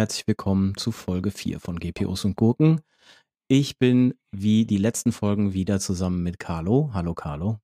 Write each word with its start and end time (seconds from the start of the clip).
Herzlich 0.00 0.26
willkommen 0.26 0.74
zu 0.78 0.92
Folge 0.92 1.30
4 1.30 1.60
von 1.60 1.78
GPOs 1.78 2.24
und 2.24 2.34
Gurken. 2.34 2.80
Ich 3.48 3.78
bin 3.78 4.14
wie 4.32 4.64
die 4.64 4.78
letzten 4.78 5.12
Folgen 5.12 5.52
wieder 5.52 5.78
zusammen 5.78 6.22
mit 6.22 6.38
Carlo. 6.38 6.88
Hallo 6.94 7.12
Carlo. 7.12 7.58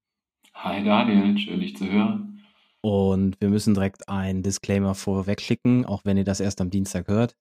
Hi 0.52 0.84
Daniel, 0.84 1.38
schön 1.38 1.60
dich 1.60 1.78
zu 1.78 1.90
hören. 1.90 2.42
Und 2.82 3.40
wir 3.40 3.48
müssen 3.48 3.72
direkt 3.72 4.10
ein 4.10 4.42
Disclaimer 4.42 4.94
vorwegschicken, 4.94 5.86
auch 5.86 6.04
wenn 6.04 6.18
ihr 6.18 6.24
das 6.24 6.40
erst 6.40 6.60
am 6.60 6.68
Dienstag 6.68 7.08
hört. 7.08 7.38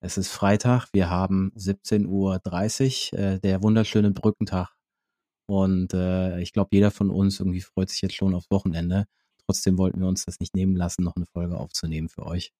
Es 0.00 0.18
ist 0.18 0.28
Freitag, 0.28 0.88
wir 0.92 1.08
haben 1.08 1.50
17.30 1.56 3.14
Uhr, 3.14 3.18
äh, 3.18 3.40
der 3.40 3.62
wunderschöne 3.62 4.10
Brückentag. 4.10 4.74
Und 5.46 5.94
äh, 5.94 6.38
ich 6.42 6.52
glaube, 6.52 6.68
jeder 6.72 6.90
von 6.90 7.08
uns 7.08 7.40
irgendwie 7.40 7.62
freut 7.62 7.88
sich 7.88 8.02
jetzt 8.02 8.14
schon 8.14 8.34
aufs 8.34 8.50
Wochenende. 8.50 9.06
Trotzdem 9.46 9.78
wollten 9.78 10.00
wir 10.00 10.06
uns 10.06 10.26
das 10.26 10.38
nicht 10.38 10.54
nehmen 10.54 10.76
lassen, 10.76 11.02
noch 11.02 11.16
eine 11.16 11.24
Folge 11.32 11.56
aufzunehmen 11.56 12.10
für 12.10 12.26
euch 12.26 12.52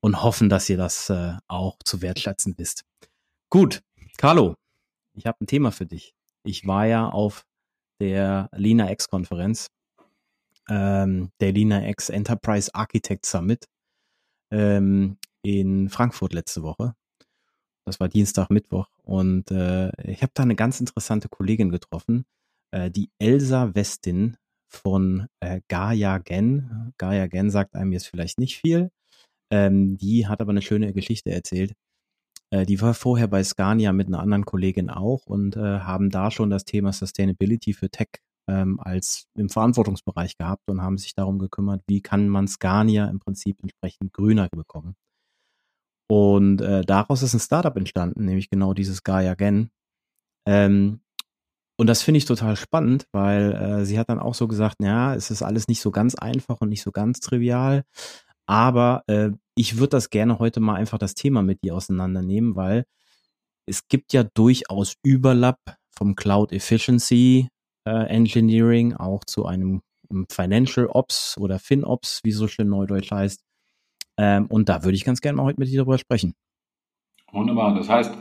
und 0.00 0.22
hoffen, 0.22 0.48
dass 0.48 0.68
ihr 0.68 0.76
das 0.76 1.10
äh, 1.10 1.34
auch 1.48 1.76
zu 1.84 2.02
wertschätzen 2.02 2.54
wisst. 2.56 2.84
Gut, 3.50 3.82
Carlo, 4.16 4.54
ich 5.14 5.26
habe 5.26 5.38
ein 5.40 5.46
Thema 5.46 5.72
für 5.72 5.86
dich. 5.86 6.14
Ich 6.44 6.66
war 6.66 6.86
ja 6.86 7.08
auf 7.08 7.44
der 8.00 8.48
Lina 8.52 8.90
X 8.90 9.08
Konferenz, 9.08 9.68
ähm, 10.68 11.30
der 11.40 11.52
Lina 11.52 11.88
X 11.88 12.10
Enterprise 12.10 12.74
Architect 12.74 13.26
Summit 13.26 13.66
ähm, 14.50 15.18
in 15.42 15.88
Frankfurt 15.88 16.32
letzte 16.32 16.62
Woche. 16.62 16.94
Das 17.84 18.00
war 18.00 18.08
Dienstag, 18.08 18.50
Mittwoch 18.50 18.88
und 19.02 19.50
äh, 19.50 19.90
ich 20.02 20.22
habe 20.22 20.32
da 20.34 20.42
eine 20.42 20.56
ganz 20.56 20.78
interessante 20.78 21.28
Kollegin 21.28 21.70
getroffen, 21.70 22.26
äh, 22.70 22.90
die 22.90 23.10
Elsa 23.18 23.74
Westin 23.74 24.36
von 24.68 25.26
äh, 25.40 25.62
Gaia 25.68 26.18
Gen. 26.18 26.92
Gaia 26.98 27.26
Gen 27.26 27.50
sagt 27.50 27.74
einem 27.74 27.92
jetzt 27.92 28.06
vielleicht 28.06 28.38
nicht 28.38 28.58
viel, 28.58 28.90
ähm, 29.50 29.96
die 29.98 30.26
hat 30.26 30.40
aber 30.40 30.50
eine 30.50 30.62
schöne 30.62 30.92
Geschichte 30.92 31.30
erzählt. 31.30 31.74
Äh, 32.50 32.66
die 32.66 32.80
war 32.80 32.94
vorher 32.94 33.28
bei 33.28 33.44
Scania 33.44 33.92
mit 33.92 34.08
einer 34.08 34.20
anderen 34.20 34.44
Kollegin 34.44 34.90
auch 34.90 35.26
und 35.26 35.56
äh, 35.56 35.80
haben 35.80 36.10
da 36.10 36.30
schon 36.30 36.50
das 36.50 36.64
Thema 36.64 36.92
Sustainability 36.92 37.72
für 37.74 37.90
Tech 37.90 38.08
ähm, 38.48 38.80
als 38.80 39.26
im 39.34 39.48
Verantwortungsbereich 39.48 40.36
gehabt 40.36 40.68
und 40.68 40.82
haben 40.82 40.98
sich 40.98 41.14
darum 41.14 41.38
gekümmert, 41.38 41.82
wie 41.86 42.00
kann 42.00 42.28
man 42.28 42.48
Scania 42.48 43.06
im 43.08 43.20
Prinzip 43.20 43.58
entsprechend 43.62 44.12
grüner 44.12 44.48
bekommen. 44.50 44.96
Und 46.10 46.62
äh, 46.62 46.82
daraus 46.82 47.22
ist 47.22 47.34
ein 47.34 47.40
Startup 47.40 47.76
entstanden, 47.76 48.24
nämlich 48.24 48.48
genau 48.48 48.72
dieses 48.72 49.02
Gaia 49.02 49.34
Gen. 49.34 49.70
Ähm, 50.46 51.00
und 51.76 51.86
das 51.86 52.02
finde 52.02 52.18
ich 52.18 52.24
total 52.24 52.56
spannend, 52.56 53.06
weil 53.12 53.52
äh, 53.52 53.84
sie 53.84 53.98
hat 53.98 54.08
dann 54.08 54.18
auch 54.18 54.34
so 54.34 54.48
gesagt, 54.48 54.76
ja, 54.82 55.14
es 55.14 55.30
ist 55.30 55.42
alles 55.42 55.68
nicht 55.68 55.80
so 55.80 55.90
ganz 55.90 56.14
einfach 56.14 56.60
und 56.60 56.70
nicht 56.70 56.82
so 56.82 56.90
ganz 56.90 57.20
trivial. 57.20 57.84
Aber 58.48 59.04
äh, 59.08 59.30
ich 59.54 59.76
würde 59.76 59.90
das 59.90 60.08
gerne 60.08 60.38
heute 60.38 60.60
mal 60.60 60.74
einfach 60.74 60.98
das 60.98 61.14
Thema 61.14 61.42
mit 61.42 61.62
dir 61.62 61.74
auseinandernehmen, 61.74 62.56
weil 62.56 62.86
es 63.66 63.88
gibt 63.88 64.14
ja 64.14 64.24
durchaus 64.24 64.94
Überlapp 65.04 65.58
vom 65.94 66.16
Cloud 66.16 66.52
Efficiency 66.52 67.48
äh, 67.86 68.06
Engineering 68.06 68.94
auch 68.94 69.24
zu 69.24 69.44
einem 69.44 69.82
Financial 70.30 70.86
Ops 70.86 71.36
oder 71.38 71.58
FinOps, 71.58 72.20
wie 72.24 72.32
so 72.32 72.48
schön 72.48 72.70
neudeutsch 72.70 73.10
heißt. 73.10 73.44
Ähm, 74.16 74.46
und 74.46 74.70
da 74.70 74.82
würde 74.82 74.96
ich 74.96 75.04
ganz 75.04 75.20
gerne 75.20 75.36
mal 75.36 75.44
heute 75.44 75.60
mit 75.60 75.68
dir 75.68 75.80
darüber 75.80 75.98
sprechen. 75.98 76.32
Wunderbar. 77.30 77.74
Das 77.74 77.90
heißt, 77.90 78.14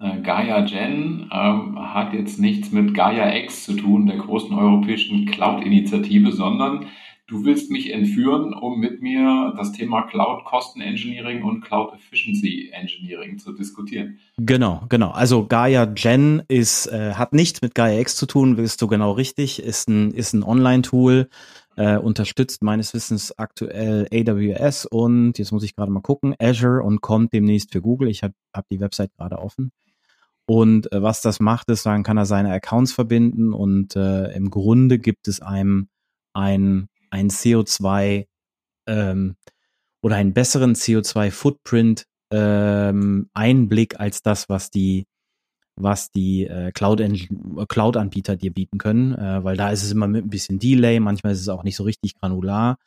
äh, 0.00 0.20
Gaia 0.22 0.62
Gen 0.62 1.28
ähm, 1.30 1.78
hat 1.94 2.14
jetzt 2.14 2.40
nichts 2.40 2.72
mit 2.72 2.94
Gaia 2.94 3.36
X 3.36 3.64
zu 3.64 3.74
tun, 3.74 4.06
der 4.06 4.16
großen 4.16 4.56
europäischen 4.56 5.26
Cloud-Initiative, 5.26 6.32
sondern 6.32 6.86
Du 7.28 7.44
willst 7.44 7.72
mich 7.72 7.92
entführen, 7.92 8.54
um 8.54 8.78
mit 8.78 9.02
mir 9.02 9.52
das 9.56 9.72
Thema 9.72 10.02
Cloud 10.02 10.44
Kosten 10.44 10.80
Engineering 10.80 11.42
und 11.42 11.60
Cloud 11.60 11.92
Efficiency 11.92 12.70
Engineering 12.72 13.36
zu 13.38 13.52
diskutieren. 13.52 14.20
Genau, 14.36 14.84
genau. 14.88 15.10
Also 15.10 15.44
Gaia 15.44 15.86
Gen 15.86 16.44
ist, 16.46 16.86
äh, 16.86 17.14
hat 17.14 17.32
nichts 17.32 17.62
mit 17.62 17.74
Gaia 17.74 17.98
X 17.98 18.14
zu 18.14 18.26
tun, 18.26 18.54
bist 18.54 18.80
du 18.80 18.86
genau 18.86 19.10
richtig, 19.10 19.60
ist 19.60 19.88
ein, 19.88 20.12
ist 20.12 20.34
ein 20.34 20.44
Online-Tool, 20.44 21.28
äh, 21.74 21.96
unterstützt 21.96 22.62
meines 22.62 22.94
Wissens 22.94 23.36
aktuell 23.36 24.06
AWS 24.12 24.86
und 24.86 25.36
jetzt 25.36 25.50
muss 25.50 25.64
ich 25.64 25.74
gerade 25.74 25.90
mal 25.90 26.02
gucken, 26.02 26.36
Azure 26.38 26.84
und 26.84 27.00
kommt 27.00 27.32
demnächst 27.32 27.72
für 27.72 27.82
Google. 27.82 28.08
Ich 28.08 28.22
habe 28.22 28.34
hab 28.54 28.68
die 28.68 28.78
Website 28.78 29.12
gerade 29.16 29.38
offen. 29.38 29.72
Und 30.46 30.92
äh, 30.92 31.02
was 31.02 31.22
das 31.22 31.40
macht, 31.40 31.70
ist, 31.70 31.86
dann 31.86 32.04
kann 32.04 32.18
er 32.18 32.26
seine 32.26 32.52
Accounts 32.52 32.92
verbinden 32.92 33.52
und 33.52 33.96
äh, 33.96 34.32
im 34.32 34.48
Grunde 34.48 35.00
gibt 35.00 35.26
es 35.26 35.42
einem 35.42 35.88
ein 36.32 36.88
ein 37.16 37.30
CO2 37.30 38.26
ähm, 38.86 39.36
oder 40.02 40.16
einen 40.16 40.34
besseren 40.34 40.74
CO2-Footprint 40.74 42.06
ähm, 42.30 43.30
Einblick 43.32 43.98
als 43.98 44.22
das, 44.22 44.48
was 44.48 44.70
die 44.70 45.06
was 45.78 46.10
die 46.10 46.46
äh, 46.46 46.72
Cloud-Anbieter 46.72 47.66
Cloud 47.66 48.42
dir 48.42 48.52
bieten 48.52 48.78
können, 48.78 49.14
äh, 49.14 49.44
weil 49.44 49.58
da 49.58 49.70
ist 49.70 49.82
es 49.82 49.92
immer 49.92 50.08
mit 50.08 50.24
ein 50.24 50.30
bisschen 50.30 50.58
Delay, 50.58 51.00
manchmal 51.00 51.34
ist 51.34 51.40
es 51.40 51.50
auch 51.50 51.64
nicht 51.64 51.76
so 51.76 51.84
richtig 51.84 52.14
granular 52.14 52.78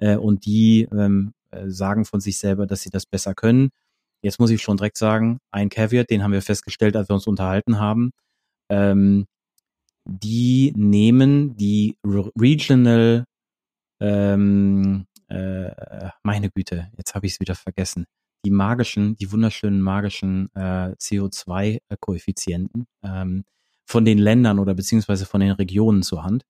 äh, 0.00 0.16
und 0.16 0.44
die 0.44 0.88
ähm, 0.92 1.34
äh, 1.52 1.68
sagen 1.68 2.04
von 2.04 2.20
sich 2.20 2.38
selber, 2.38 2.66
dass 2.66 2.82
sie 2.82 2.90
das 2.90 3.06
besser 3.06 3.34
können. 3.34 3.70
Jetzt 4.22 4.40
muss 4.40 4.50
ich 4.50 4.60
schon 4.60 4.76
direkt 4.76 4.98
sagen, 4.98 5.38
ein 5.52 5.68
Caveat, 5.68 6.10
den 6.10 6.24
haben 6.24 6.32
wir 6.32 6.42
festgestellt, 6.42 6.96
als 6.96 7.08
wir 7.08 7.14
uns 7.14 7.28
unterhalten 7.28 7.78
haben. 7.78 8.10
Ähm, 8.68 9.26
die 10.04 10.72
nehmen 10.76 11.56
die 11.56 11.96
Regional 12.04 13.24
ähm, 14.02 15.06
äh, 15.28 16.10
meine 16.24 16.50
Güte, 16.50 16.90
jetzt 16.96 17.14
habe 17.14 17.26
ich 17.26 17.34
es 17.34 17.40
wieder 17.40 17.54
vergessen. 17.54 18.06
Die 18.44 18.50
magischen, 18.50 19.14
die 19.16 19.30
wunderschönen 19.30 19.80
magischen 19.80 20.50
äh, 20.54 20.94
CO2-Koeffizienten 20.98 22.86
ähm, 23.04 23.44
von 23.86 24.04
den 24.04 24.18
Ländern 24.18 24.58
oder 24.58 24.74
beziehungsweise 24.74 25.24
von 25.24 25.40
den 25.40 25.52
Regionen 25.52 26.02
zur 26.02 26.24
Hand 26.24 26.44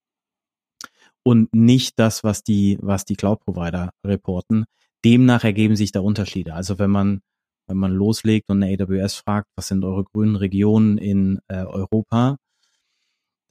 und 1.23 1.55
nicht 1.55 1.99
das, 1.99 2.25
was 2.25 2.43
die, 2.43 2.79
was 2.81 3.05
die 3.05 3.17
Cloud-Provider 3.17 3.91
reporten. 4.05 4.65
Demnach 5.05 5.45
ergeben 5.45 5.77
sich 5.77 5.93
da 5.93 6.01
Unterschiede. 6.01 6.55
Also 6.55 6.79
wenn 6.79 6.91
man, 6.91 7.21
wenn 7.67 7.77
man 7.77 7.93
loslegt 7.93 8.49
und 8.49 8.63
eine 8.63 8.83
AWS 8.83 9.17
fragt, 9.17 9.49
was 9.57 9.69
sind 9.69 9.85
eure 9.85 10.05
grünen 10.05 10.37
Regionen 10.37 10.97
in 10.97 11.41
äh, 11.49 11.65
Europa, 11.65 12.37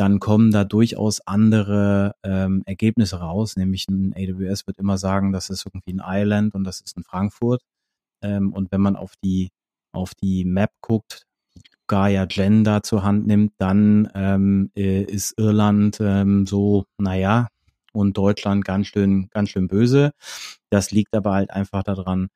dann 0.01 0.19
kommen 0.19 0.49
da 0.49 0.63
durchaus 0.63 1.21
andere 1.27 2.15
ähm, 2.23 2.63
Ergebnisse 2.65 3.19
raus. 3.19 3.55
Nämlich 3.55 3.87
ein 3.87 4.15
AWS 4.17 4.65
wird 4.65 4.79
immer 4.79 4.97
sagen, 4.97 5.31
das 5.31 5.51
ist 5.51 5.67
irgendwie 5.67 5.93
ein 5.93 6.01
Island 6.03 6.55
und 6.55 6.63
das 6.63 6.81
ist 6.81 6.97
in 6.97 7.03
Frankfurt. 7.03 7.61
Ähm, 8.23 8.51
und 8.51 8.71
wenn 8.71 8.81
man 8.81 8.95
auf 8.95 9.13
die 9.23 9.49
auf 9.93 10.15
die 10.15 10.43
Map 10.43 10.71
guckt, 10.81 11.27
Gaia 11.85 12.25
Gender 12.25 12.81
zur 12.81 13.03
Hand 13.03 13.27
nimmt, 13.27 13.53
dann 13.59 14.09
ähm, 14.15 14.71
äh, 14.75 15.03
ist 15.03 15.37
Irland 15.37 15.99
ähm, 16.01 16.47
so, 16.47 16.85
naja, 16.97 17.49
und 17.93 18.17
Deutschland 18.17 18.65
ganz 18.65 18.87
schön, 18.87 19.27
ganz 19.29 19.49
schön 19.49 19.67
böse. 19.67 20.13
Das 20.71 20.89
liegt 20.89 21.13
aber 21.15 21.33
halt 21.33 21.51
einfach 21.51 21.83
daran, 21.83 22.29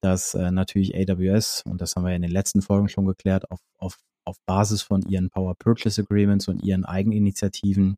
dass 0.00 0.34
äh, 0.34 0.50
natürlich 0.50 0.96
AWS, 0.96 1.62
und 1.66 1.80
das 1.80 1.94
haben 1.94 2.04
wir 2.04 2.16
in 2.16 2.22
den 2.22 2.32
letzten 2.32 2.62
Folgen 2.62 2.88
schon 2.88 3.06
geklärt, 3.06 3.48
auf, 3.50 3.60
auf 3.78 3.98
auf 4.24 4.36
Basis 4.46 4.82
von 4.82 5.02
ihren 5.02 5.30
Power 5.30 5.54
Purchase 5.54 6.02
Agreements 6.02 6.48
und 6.48 6.62
ihren 6.62 6.84
Eigeninitiativen 6.84 7.96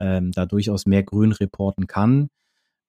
ähm, 0.00 0.32
da 0.32 0.46
durchaus 0.46 0.86
mehr 0.86 1.02
Grün 1.02 1.32
reporten 1.32 1.86
kann. 1.86 2.28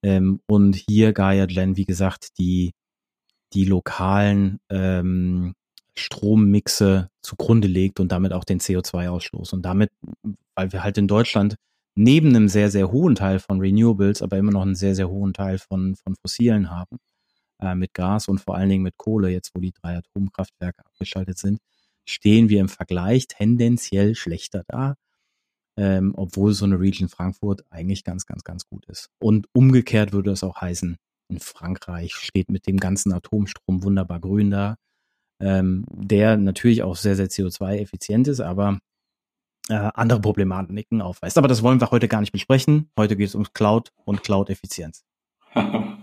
Ähm, 0.03 0.39
und 0.47 0.75
hier 0.75 1.13
Gaia 1.13 1.45
Gen, 1.45 1.77
wie 1.77 1.85
gesagt, 1.85 2.37
die, 2.37 2.71
die 3.53 3.65
lokalen 3.65 4.59
ähm, 4.69 5.53
Strommixe 5.95 7.09
zugrunde 7.21 7.67
legt 7.67 7.99
und 7.99 8.11
damit 8.11 8.33
auch 8.33 8.45
den 8.45 8.59
CO2-Ausstoß. 8.59 9.53
Und 9.53 9.63
damit, 9.63 9.91
weil 10.55 10.71
wir 10.71 10.83
halt 10.83 10.97
in 10.97 11.07
Deutschland 11.07 11.55
neben 11.95 12.29
einem 12.29 12.47
sehr, 12.47 12.71
sehr 12.71 12.91
hohen 12.91 13.15
Teil 13.15 13.39
von 13.39 13.59
Renewables, 13.59 14.21
aber 14.21 14.37
immer 14.37 14.51
noch 14.51 14.61
einen 14.61 14.75
sehr, 14.75 14.95
sehr 14.95 15.09
hohen 15.09 15.33
Teil 15.33 15.57
von, 15.57 15.95
von 15.95 16.15
Fossilen 16.15 16.69
haben, 16.69 16.97
äh, 17.61 17.75
mit 17.75 17.93
Gas 17.93 18.27
und 18.29 18.39
vor 18.39 18.55
allen 18.55 18.69
Dingen 18.69 18.83
mit 18.83 18.97
Kohle, 18.97 19.29
jetzt 19.29 19.51
wo 19.53 19.59
die 19.59 19.73
drei 19.73 19.97
Atomkraftwerke 19.97 20.85
abgeschaltet 20.85 21.37
sind, 21.37 21.59
stehen 22.09 22.49
wir 22.49 22.59
im 22.59 22.69
Vergleich 22.69 23.27
tendenziell 23.27 24.15
schlechter 24.15 24.63
da, 24.67 24.95
ähm, 25.77 26.13
obwohl 26.15 26.53
so 26.53 26.65
eine 26.65 26.79
Region 26.79 27.09
Frankfurt 27.09 27.63
eigentlich 27.69 28.03
ganz, 28.03 28.25
ganz, 28.25 28.43
ganz 28.43 28.65
gut 28.67 28.85
ist. 28.87 29.09
Und 29.19 29.47
umgekehrt 29.53 30.11
würde 30.11 30.31
es 30.31 30.43
auch 30.43 30.59
heißen, 30.59 30.97
in 31.29 31.39
Frankreich 31.39 32.15
steht 32.15 32.49
mit 32.49 32.65
dem 32.65 32.77
ganzen 32.77 33.13
Atomstrom 33.13 33.83
wunderbar 33.83 34.19
grün 34.19 34.49
da, 34.49 34.75
ähm, 35.39 35.85
der 35.89 36.37
natürlich 36.37 36.81
auch 36.81 36.95
sehr, 36.95 37.15
sehr 37.15 37.29
CO2-effizient 37.29 38.27
ist, 38.27 38.39
aber 38.39 38.79
äh, 39.69 39.75
andere 39.93 40.19
Problematiken 40.19 41.01
aufweist. 41.01 41.37
Aber 41.37 41.47
das 41.47 41.61
wollen 41.61 41.79
wir 41.79 41.91
heute 41.91 42.07
gar 42.07 42.21
nicht 42.21 42.31
besprechen. 42.31 42.89
Heute 42.97 43.15
geht 43.15 43.27
es 43.27 43.35
um 43.35 43.45
Cloud 43.53 43.91
und 44.03 44.23
Cloud-Effizienz. 44.23 45.03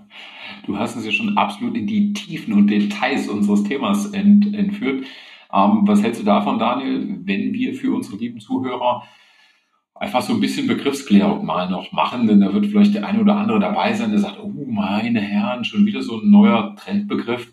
Du 0.64 0.78
hast 0.78 0.96
es 0.96 1.04
ja 1.04 1.12
schon 1.12 1.36
absolut 1.36 1.76
in 1.76 1.86
die 1.86 2.12
Tiefen 2.12 2.52
und 2.54 2.66
Details 2.68 3.28
unseres 3.28 3.62
Themas 3.64 4.06
ent, 4.06 4.52
entführt. 4.54 5.04
Ähm, 5.52 5.82
was 5.86 6.02
hältst 6.02 6.20
du 6.20 6.24
davon, 6.24 6.58
Daniel, 6.58 7.20
wenn 7.24 7.52
wir 7.52 7.74
für 7.74 7.94
unsere 7.94 8.16
lieben 8.16 8.40
Zuhörer 8.40 9.02
einfach 9.94 10.22
so 10.22 10.34
ein 10.34 10.40
bisschen 10.40 10.66
Begriffsklärung 10.66 11.44
mal 11.44 11.70
noch 11.70 11.92
machen, 11.92 12.26
denn 12.26 12.40
da 12.40 12.52
wird 12.52 12.66
vielleicht 12.66 12.94
der 12.94 13.06
eine 13.06 13.20
oder 13.20 13.36
andere 13.36 13.60
dabei 13.60 13.94
sein, 13.94 14.10
der 14.10 14.18
sagt, 14.18 14.38
oh 14.42 14.52
meine 14.66 15.20
Herren, 15.20 15.64
schon 15.64 15.86
wieder 15.86 16.02
so 16.02 16.20
ein 16.20 16.30
neuer 16.30 16.76
Trendbegriff. 16.76 17.52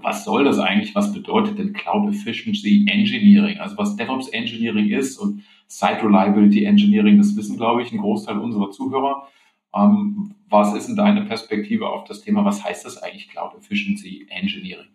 was 0.00 0.24
soll 0.24 0.44
das 0.44 0.58
eigentlich? 0.58 0.94
Was 0.94 1.12
bedeutet 1.12 1.58
denn 1.58 1.72
Cloud 1.72 2.12
Efficiency 2.12 2.86
Engineering? 2.88 3.58
Also 3.58 3.76
was 3.78 3.96
DevOps 3.96 4.28
Engineering 4.28 4.88
ist 4.90 5.18
und 5.18 5.42
Site 5.68 6.02
Reliability 6.02 6.64
Engineering, 6.64 7.18
das 7.18 7.36
wissen, 7.36 7.56
glaube 7.56 7.82
ich, 7.82 7.92
ein 7.92 7.98
Großteil 7.98 8.38
unserer 8.38 8.70
Zuhörer. 8.70 9.28
Ähm, 9.74 10.34
was 10.48 10.74
ist 10.74 10.88
denn 10.88 10.96
deine 10.96 11.24
Perspektive 11.24 11.88
auf 11.88 12.04
das 12.04 12.20
Thema? 12.22 12.44
Was 12.44 12.64
heißt 12.64 12.84
das 12.84 13.02
eigentlich 13.02 13.28
Cloud 13.28 13.54
Efficiency 13.56 14.26
Engineering? 14.30 14.88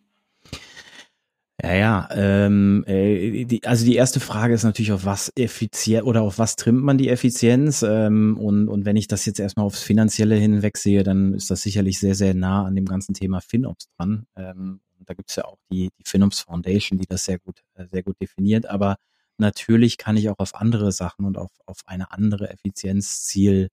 Ja, 1.62 1.74
ja. 1.74 2.08
Ähm, 2.14 2.84
äh, 2.88 3.44
die, 3.46 3.64
also 3.66 3.86
die 3.86 3.96
erste 3.96 4.20
Frage 4.22 4.54
ist 4.54 4.64
natürlich, 4.64 4.94
auf 4.94 5.04
was 5.06 5.32
effizient 5.36 6.06
oder 6.06 6.22
auf 6.22 6.38
was 6.40 6.56
trimmt 6.56 6.84
man 6.84 6.98
die 6.98 7.10
Effizienz? 7.10 7.82
Ähm, 7.84 8.38
und, 8.40 8.70
und 8.70 8.86
wenn 8.86 8.96
ich 8.96 9.08
das 9.08 9.26
jetzt 9.26 9.40
erstmal 9.40 9.66
aufs 9.66 9.84
Finanzielle 9.84 10.36
hinweg 10.36 10.78
sehe, 10.78 11.04
dann 11.04 11.34
ist 11.34 11.52
das 11.52 11.62
sicherlich 11.62 12.00
sehr, 12.00 12.16
sehr 12.16 12.34
nah 12.34 12.66
an 12.66 12.76
dem 12.76 12.86
ganzen 12.86 13.14
Thema 13.14 13.42
FinOps 13.42 13.88
dran. 13.98 14.26
Ähm, 14.38 14.80
da 15.06 15.14
gibt's 15.14 15.36
ja 15.36 15.46
auch 15.46 15.58
die, 15.70 15.90
die 16.00 16.04
FinOps 16.06 16.42
Foundation, 16.42 16.98
die 16.98 17.08
das 17.08 17.26
sehr 17.26 17.40
gut, 17.40 17.62
äh, 17.76 17.86
sehr 17.92 18.04
gut 18.04 18.16
definiert. 18.22 18.66
Aber 18.68 18.96
natürlich 19.38 19.98
kann 19.98 20.16
ich 20.16 20.30
auch 20.30 20.40
auf 20.40 20.56
andere 20.56 20.92
Sachen 20.94 21.26
und 21.26 21.38
auf, 21.38 21.52
auf 21.66 21.80
eine 21.86 22.12
andere 22.12 22.50
Effizienzziel 22.50 23.68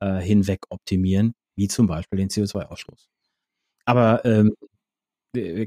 äh, 0.00 0.18
hinweg 0.20 0.60
optimieren, 0.70 1.34
wie 1.56 1.68
zum 1.68 1.86
Beispiel 1.86 2.18
den 2.18 2.30
CO2-Ausstoß. 2.30 3.06
Aber 3.84 4.24
ähm, 4.24 4.54
äh, 4.60 4.66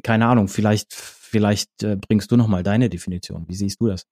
keine 0.03 0.27
Ahnung, 0.27 0.47
vielleicht 0.47 0.93
Vielleicht 1.31 1.81
äh, 1.81 1.95
bringst 1.95 2.29
du 2.29 2.35
nochmal 2.35 2.61
deine 2.61 2.89
Definition. 2.89 3.45
Wie 3.47 3.55
siehst 3.55 3.79
du 3.79 3.87
das? 3.87 4.05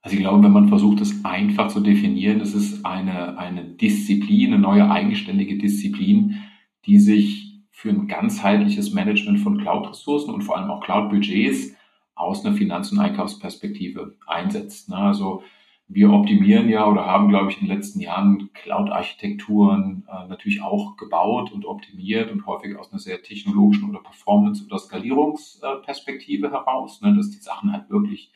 Also 0.00 0.16
ich 0.16 0.22
glaube, 0.22 0.42
wenn 0.42 0.52
man 0.52 0.68
versucht, 0.70 1.02
es 1.02 1.22
einfach 1.22 1.68
zu 1.68 1.80
definieren, 1.80 2.40
es 2.40 2.54
ist 2.54 2.86
eine, 2.86 3.36
eine 3.36 3.64
Disziplin, 3.64 4.54
eine 4.54 4.62
neue 4.62 4.90
eigenständige 4.90 5.58
Disziplin, 5.58 6.36
die 6.86 6.98
sich 6.98 7.60
für 7.70 7.90
ein 7.90 8.08
ganzheitliches 8.08 8.94
Management 8.94 9.40
von 9.40 9.58
Cloud-Ressourcen 9.58 10.32
und 10.32 10.40
vor 10.40 10.56
allem 10.56 10.70
auch 10.70 10.80
Cloud-Budgets 10.82 11.74
aus 12.14 12.42
einer 12.42 12.56
Finanz- 12.56 12.90
und 12.90 13.00
Einkaufsperspektive 13.00 14.16
einsetzt. 14.26 14.88
Ne? 14.88 14.96
Also 14.96 15.42
wir 15.92 16.12
optimieren 16.12 16.68
ja 16.68 16.86
oder 16.86 17.04
haben, 17.04 17.28
glaube 17.28 17.50
ich, 17.50 17.60
in 17.60 17.66
den 17.66 17.76
letzten 17.76 17.98
Jahren 17.98 18.50
Cloud-Architekturen 18.54 20.06
äh, 20.08 20.28
natürlich 20.28 20.62
auch 20.62 20.96
gebaut 20.96 21.50
und 21.50 21.64
optimiert 21.64 22.30
und 22.30 22.46
häufig 22.46 22.76
aus 22.78 22.92
einer 22.92 23.00
sehr 23.00 23.22
technologischen 23.22 23.90
oder 23.90 23.98
Performance- 23.98 24.64
oder 24.64 24.78
Skalierungsperspektive 24.78 26.52
heraus, 26.52 27.00
ne, 27.02 27.12
dass 27.16 27.30
die 27.30 27.38
Sachen 27.38 27.72
halt 27.72 27.90
wirklich 27.90 28.30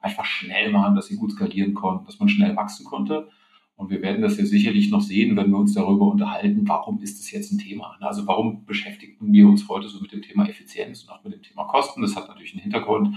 einfach 0.00 0.24
schnell 0.24 0.72
waren, 0.72 0.94
dass 0.94 1.06
sie 1.06 1.16
gut 1.16 1.32
skalieren 1.32 1.74
konnten, 1.74 2.06
dass 2.06 2.20
man 2.20 2.28
schnell 2.28 2.54
wachsen 2.54 2.86
konnte. 2.86 3.28
Und 3.74 3.90
wir 3.90 4.02
werden 4.02 4.22
das 4.22 4.38
ja 4.38 4.44
sicherlich 4.44 4.92
noch 4.92 5.00
sehen, 5.00 5.36
wenn 5.36 5.50
wir 5.50 5.58
uns 5.58 5.74
darüber 5.74 6.06
unterhalten, 6.06 6.68
warum 6.68 7.00
ist 7.00 7.18
das 7.18 7.32
jetzt 7.32 7.50
ein 7.50 7.58
Thema? 7.58 7.96
Ne? 7.98 8.06
Also 8.06 8.24
warum 8.28 8.64
beschäftigen 8.66 9.32
wir 9.32 9.48
uns 9.48 9.68
heute 9.68 9.88
so 9.88 10.00
mit 10.00 10.12
dem 10.12 10.22
Thema 10.22 10.48
Effizienz 10.48 11.02
und 11.02 11.10
auch 11.10 11.24
mit 11.24 11.32
dem 11.32 11.42
Thema 11.42 11.64
Kosten? 11.64 12.02
Das 12.02 12.14
hat 12.14 12.28
natürlich 12.28 12.52
einen 12.52 12.62
Hintergrund. 12.62 13.16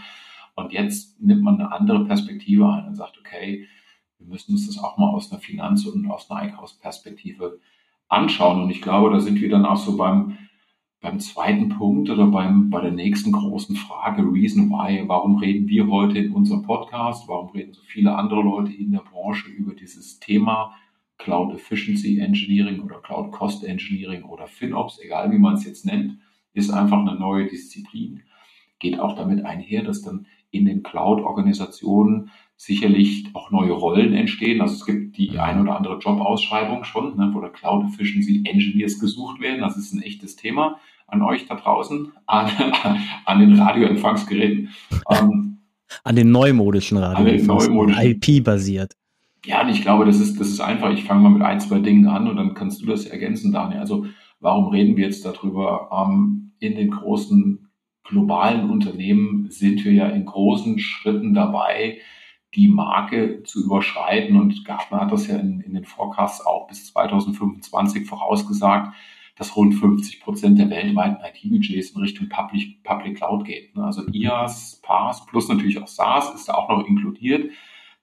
Und 0.55 0.71
jetzt 0.71 1.21
nimmt 1.21 1.43
man 1.43 1.59
eine 1.59 1.71
andere 1.71 2.05
Perspektive 2.05 2.67
ein 2.71 2.87
und 2.87 2.95
sagt, 2.95 3.19
okay, 3.19 3.67
wir 4.23 4.31
müssen 4.31 4.53
uns 4.53 4.67
das 4.67 4.81
auch 4.81 4.97
mal 4.97 5.09
aus 5.09 5.31
einer 5.31 5.41
Finanz- 5.41 5.85
und 5.85 6.09
aus 6.09 6.29
einer 6.31 6.41
Einkaufsperspektive 6.41 7.59
anschauen. 8.07 8.61
Und 8.61 8.69
ich 8.69 8.81
glaube, 8.81 9.11
da 9.11 9.19
sind 9.19 9.41
wir 9.41 9.49
dann 9.49 9.65
auch 9.65 9.77
so 9.77 9.97
beim, 9.97 10.37
beim 11.01 11.19
zweiten 11.19 11.69
Punkt 11.69 12.09
oder 12.09 12.27
beim, 12.27 12.69
bei 12.69 12.81
der 12.81 12.91
nächsten 12.91 13.33
großen 13.33 13.75
Frage, 13.75 14.21
Reason 14.23 14.69
Why. 14.69 15.03
Warum 15.07 15.37
reden 15.37 15.67
wir 15.67 15.87
heute 15.87 16.19
in 16.19 16.31
unserem 16.31 16.63
Podcast? 16.63 17.27
Warum 17.27 17.49
reden 17.49 17.73
so 17.73 17.81
viele 17.85 18.15
andere 18.15 18.41
Leute 18.41 18.71
in 18.71 18.91
der 18.91 18.99
Branche 19.01 19.49
über 19.49 19.73
dieses 19.73 20.19
Thema 20.19 20.73
Cloud 21.17 21.53
Efficiency 21.53 22.19
Engineering 22.19 22.81
oder 22.81 22.99
Cloud 23.01 23.31
Cost 23.31 23.63
Engineering 23.63 24.23
oder 24.23 24.47
FinOps, 24.47 24.99
egal 24.99 25.31
wie 25.31 25.37
man 25.37 25.55
es 25.55 25.65
jetzt 25.65 25.85
nennt, 25.85 26.17
ist 26.53 26.69
einfach 26.69 26.99
eine 26.99 27.15
neue 27.15 27.47
Disziplin. 27.47 28.23
Geht 28.79 28.99
auch 28.99 29.15
damit 29.15 29.45
einher, 29.45 29.83
dass 29.83 30.01
dann 30.01 30.27
in 30.51 30.65
den 30.65 30.83
Cloud-Organisationen 30.83 32.29
sicherlich 32.55 33.25
auch 33.33 33.51
neue 33.51 33.71
Rollen 33.71 34.13
entstehen. 34.13 34.61
Also 34.61 34.75
es 34.75 34.85
gibt 34.85 35.17
die 35.17 35.37
ein 35.39 35.61
oder 35.61 35.75
andere 35.75 35.99
Jobausschreibung 35.99 36.83
schon, 36.83 37.17
ne, 37.17 37.31
wo 37.33 37.41
der 37.41 37.49
Cloud 37.49 37.85
Efficiency 37.85 38.43
Engineers 38.45 38.99
gesucht 38.99 39.41
werden. 39.41 39.61
Das 39.61 39.77
ist 39.77 39.93
ein 39.93 40.01
echtes 40.01 40.35
Thema 40.35 40.79
an 41.07 41.21
euch 41.21 41.45
da 41.45 41.55
draußen, 41.55 42.11
an, 42.25 42.49
an 43.25 43.39
den 43.39 43.59
Radioempfangsgeräten. 43.59 44.69
Ähm, 45.09 45.57
an 46.03 46.15
den 46.15 46.31
neumodischen 46.31 46.97
Radioempfangsgeräten, 46.97 48.17
IP-basiert. 48.27 48.93
Ja, 49.45 49.61
und 49.61 49.69
ich 49.69 49.81
glaube, 49.81 50.05
das 50.05 50.19
ist, 50.19 50.39
das 50.39 50.47
ist 50.47 50.61
einfach, 50.61 50.91
ich 50.91 51.03
fange 51.03 51.21
mal 51.21 51.29
mit 51.29 51.41
ein, 51.41 51.59
zwei 51.59 51.79
Dingen 51.79 52.07
an 52.07 52.29
und 52.29 52.37
dann 52.37 52.53
kannst 52.53 52.81
du 52.81 52.85
das 52.85 53.05
ergänzen, 53.05 53.51
Daniel. 53.51 53.81
Also 53.81 54.05
warum 54.39 54.67
reden 54.67 54.95
wir 54.95 55.05
jetzt 55.05 55.25
darüber? 55.25 55.89
Ähm, 55.91 56.53
in 56.59 56.75
den 56.75 56.91
großen 56.91 57.67
globalen 58.05 58.69
Unternehmen 58.69 59.47
sind 59.49 59.83
wir 59.83 59.91
ja 59.91 60.07
in 60.07 60.25
großen 60.25 60.79
Schritten 60.79 61.33
dabei, 61.33 61.97
die 62.55 62.67
Marke 62.67 63.43
zu 63.43 63.63
überschreiten. 63.63 64.39
Und 64.39 64.65
Gartner 64.65 65.01
hat 65.01 65.11
das 65.11 65.27
ja 65.27 65.37
in, 65.37 65.61
in 65.61 65.73
den 65.73 65.85
Forecasts 65.85 66.45
auch 66.45 66.67
bis 66.67 66.85
2025 66.87 68.07
vorausgesagt, 68.07 68.93
dass 69.35 69.55
rund 69.55 69.73
50 69.73 70.21
Prozent 70.21 70.59
der 70.59 70.69
weltweiten 70.69 71.17
IT-Budgets 71.23 71.91
in 71.91 72.01
Richtung 72.01 72.29
Public, 72.29 72.83
Public 72.83 73.17
Cloud 73.17 73.45
geht. 73.45 73.75
Ne? 73.75 73.83
Also 73.83 74.07
IaaS, 74.07 74.79
PaaS 74.83 75.25
plus 75.25 75.47
natürlich 75.47 75.81
auch 75.81 75.87
SaaS 75.87 76.33
ist 76.35 76.49
da 76.49 76.53
auch 76.53 76.69
noch 76.69 76.87
inkludiert. 76.87 77.51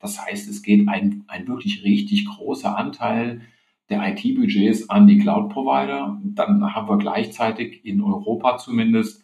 Das 0.01 0.25
heißt, 0.25 0.49
es 0.49 0.63
geht 0.63 0.89
ein, 0.89 1.25
ein 1.29 1.47
wirklich 1.47 1.85
richtig 1.85 2.27
großer 2.27 2.77
Anteil 2.77 3.43
der 3.91 4.09
IT-Budgets 4.09 4.89
an 4.89 5.07
die 5.07 5.19
Cloud-Provider. 5.19 6.21
Dann 6.23 6.75
haben 6.75 6.89
wir 6.89 6.99
gleichzeitig 6.99 7.85
in 7.85 8.03
Europa 8.03 8.57
zumindest 8.57 9.23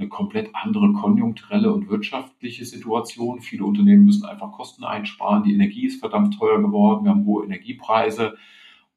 eine 0.00 0.08
komplett 0.08 0.50
andere 0.54 0.92
konjunkturelle 0.92 1.72
und 1.72 1.88
wirtschaftliche 1.88 2.64
Situation. 2.64 3.42
Viele 3.42 3.64
Unternehmen 3.64 4.06
müssen 4.06 4.24
einfach 4.24 4.50
Kosten 4.52 4.82
einsparen. 4.82 5.44
Die 5.44 5.52
Energie 5.52 5.86
ist 5.86 6.00
verdammt 6.00 6.38
teuer 6.38 6.60
geworden. 6.60 7.04
Wir 7.04 7.10
haben 7.10 7.26
hohe 7.26 7.44
Energiepreise. 7.44 8.34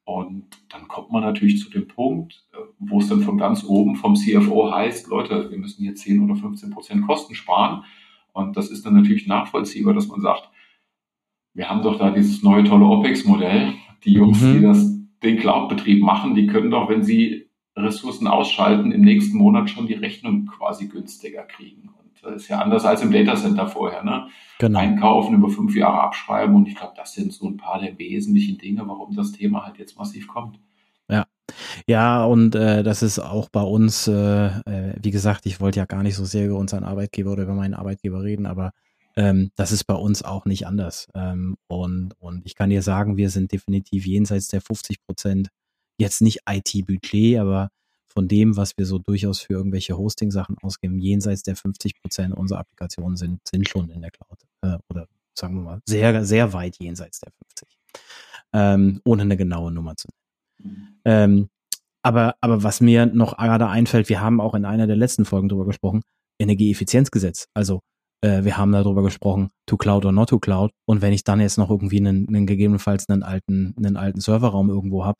Und 0.04 0.46
dann 0.70 0.88
kommt 0.88 1.12
man 1.12 1.22
natürlich 1.22 1.60
zu 1.60 1.70
dem 1.70 1.88
Punkt, 1.88 2.44
äh, 2.52 2.56
wo 2.78 3.00
es 3.00 3.08
dann 3.08 3.20
von 3.20 3.38
ganz 3.38 3.64
oben 3.64 3.96
vom 3.96 4.16
CFO 4.16 4.72
heißt, 4.72 5.08
Leute, 5.08 5.50
wir 5.50 5.58
müssen 5.58 5.82
hier 5.82 5.94
10 5.94 6.20
oder 6.20 6.36
15 6.36 6.70
Prozent 6.70 7.06
Kosten 7.06 7.34
sparen. 7.34 7.84
Und 8.32 8.56
das 8.56 8.70
ist 8.70 8.84
dann 8.84 8.94
natürlich 8.94 9.26
nachvollziehbar, 9.26 9.94
dass 9.94 10.08
man 10.08 10.20
sagt, 10.20 10.50
wir 11.54 11.70
haben 11.70 11.82
doch 11.82 11.98
da 11.98 12.10
dieses 12.10 12.42
neue 12.42 12.64
tolle 12.64 12.84
OPEX-Modell. 12.84 13.74
Die 14.04 14.12
Jungs, 14.12 14.42
mhm. 14.42 14.52
die 14.54 14.60
das, 14.60 14.90
den 15.22 15.38
Cloud-Betrieb 15.38 16.02
machen, 16.02 16.34
die 16.34 16.46
können 16.46 16.70
doch, 16.70 16.88
wenn 16.88 17.02
sie 17.02 17.43
Ressourcen 17.76 18.26
ausschalten, 18.26 18.92
im 18.92 19.00
nächsten 19.00 19.36
Monat 19.36 19.70
schon 19.70 19.86
die 19.86 19.94
Rechnung 19.94 20.46
quasi 20.46 20.86
günstiger 20.86 21.42
kriegen. 21.42 21.90
Und 21.98 22.22
das 22.22 22.42
ist 22.42 22.48
ja 22.48 22.60
anders 22.60 22.84
als 22.84 23.02
im 23.02 23.10
Datacenter 23.10 23.66
vorher. 23.66 24.04
Ne? 24.04 24.28
Genau. 24.58 24.78
Einkaufen, 24.78 25.34
über 25.34 25.48
fünf 25.48 25.74
Jahre 25.74 26.00
abschreiben. 26.00 26.54
Und 26.54 26.68
ich 26.68 26.76
glaube, 26.76 26.94
das 26.96 27.14
sind 27.14 27.32
so 27.32 27.48
ein 27.48 27.56
paar 27.56 27.80
der 27.80 27.98
wesentlichen 27.98 28.58
Dinge, 28.58 28.82
warum 28.86 29.14
das 29.16 29.32
Thema 29.32 29.64
halt 29.64 29.78
jetzt 29.78 29.98
massiv 29.98 30.28
kommt. 30.28 30.58
Ja. 31.08 31.26
Ja, 31.86 32.24
und 32.24 32.54
äh, 32.54 32.82
das 32.82 33.02
ist 33.02 33.18
auch 33.18 33.48
bei 33.50 33.62
uns, 33.62 34.08
äh, 34.08 34.46
äh, 34.46 34.94
wie 35.02 35.10
gesagt, 35.10 35.46
ich 35.46 35.60
wollte 35.60 35.80
ja 35.80 35.84
gar 35.84 36.02
nicht 36.02 36.14
so 36.14 36.24
sehr 36.24 36.46
über 36.46 36.58
unseren 36.58 36.84
Arbeitgeber 36.84 37.32
oder 37.32 37.42
über 37.42 37.54
meinen 37.54 37.74
Arbeitgeber 37.74 38.22
reden, 38.22 38.46
aber 38.46 38.72
ähm, 39.16 39.50
das 39.56 39.70
ist 39.72 39.84
bei 39.84 39.94
uns 39.94 40.22
auch 40.22 40.44
nicht 40.44 40.66
anders. 40.66 41.08
Ähm, 41.14 41.56
und, 41.66 42.14
und 42.18 42.46
ich 42.46 42.54
kann 42.54 42.70
dir 42.70 42.82
sagen, 42.82 43.16
wir 43.16 43.30
sind 43.30 43.52
definitiv 43.52 44.06
jenseits 44.06 44.48
der 44.48 44.60
50 44.60 45.04
Prozent 45.04 45.50
jetzt 45.98 46.22
nicht 46.22 46.40
IT-Budget, 46.48 47.38
aber 47.38 47.70
von 48.08 48.28
dem, 48.28 48.56
was 48.56 48.76
wir 48.78 48.86
so 48.86 48.98
durchaus 48.98 49.40
für 49.40 49.54
irgendwelche 49.54 49.96
Hosting-Sachen 49.96 50.56
ausgeben, 50.62 50.98
jenseits 50.98 51.42
der 51.42 51.56
50 51.56 52.00
Prozent 52.00 52.34
unserer 52.34 52.60
Applikationen 52.60 53.16
sind, 53.16 53.40
sind 53.46 53.68
schon 53.68 53.90
in 53.90 54.02
der 54.02 54.10
Cloud. 54.10 54.38
Äh, 54.62 54.78
oder 54.88 55.08
sagen 55.36 55.56
wir 55.56 55.62
mal, 55.62 55.80
sehr, 55.86 56.24
sehr 56.24 56.52
weit 56.52 56.76
jenseits 56.78 57.20
der 57.20 57.32
50. 57.32 57.78
Ähm, 58.52 59.00
ohne 59.04 59.22
eine 59.22 59.36
genaue 59.36 59.72
Nummer 59.72 59.96
zu 59.96 60.08
nennen. 60.62 61.00
Ähm, 61.04 61.48
aber, 62.02 62.36
aber 62.40 62.62
was 62.62 62.80
mir 62.80 63.06
noch 63.06 63.36
gerade 63.36 63.68
einfällt, 63.68 64.08
wir 64.08 64.20
haben 64.20 64.40
auch 64.40 64.54
in 64.54 64.64
einer 64.64 64.86
der 64.86 64.96
letzten 64.96 65.24
Folgen 65.24 65.48
darüber 65.48 65.66
gesprochen, 65.66 66.02
Energieeffizienzgesetz. 66.38 67.48
Also 67.54 67.80
äh, 68.20 68.44
wir 68.44 68.56
haben 68.56 68.72
darüber 68.72 69.02
gesprochen, 69.02 69.50
to 69.66 69.76
cloud 69.76 70.04
or 70.04 70.12
not 70.12 70.28
to 70.28 70.38
cloud. 70.38 70.70
Und 70.86 71.02
wenn 71.02 71.12
ich 71.12 71.24
dann 71.24 71.40
jetzt 71.40 71.58
noch 71.58 71.70
irgendwie 71.70 71.98
einen, 71.98 72.28
einen 72.28 72.46
gegebenenfalls 72.46 73.08
einen 73.08 73.22
alten, 73.22 73.74
einen 73.76 73.96
alten 73.96 74.20
Serverraum 74.20 74.68
irgendwo 74.70 75.04
habe, 75.04 75.18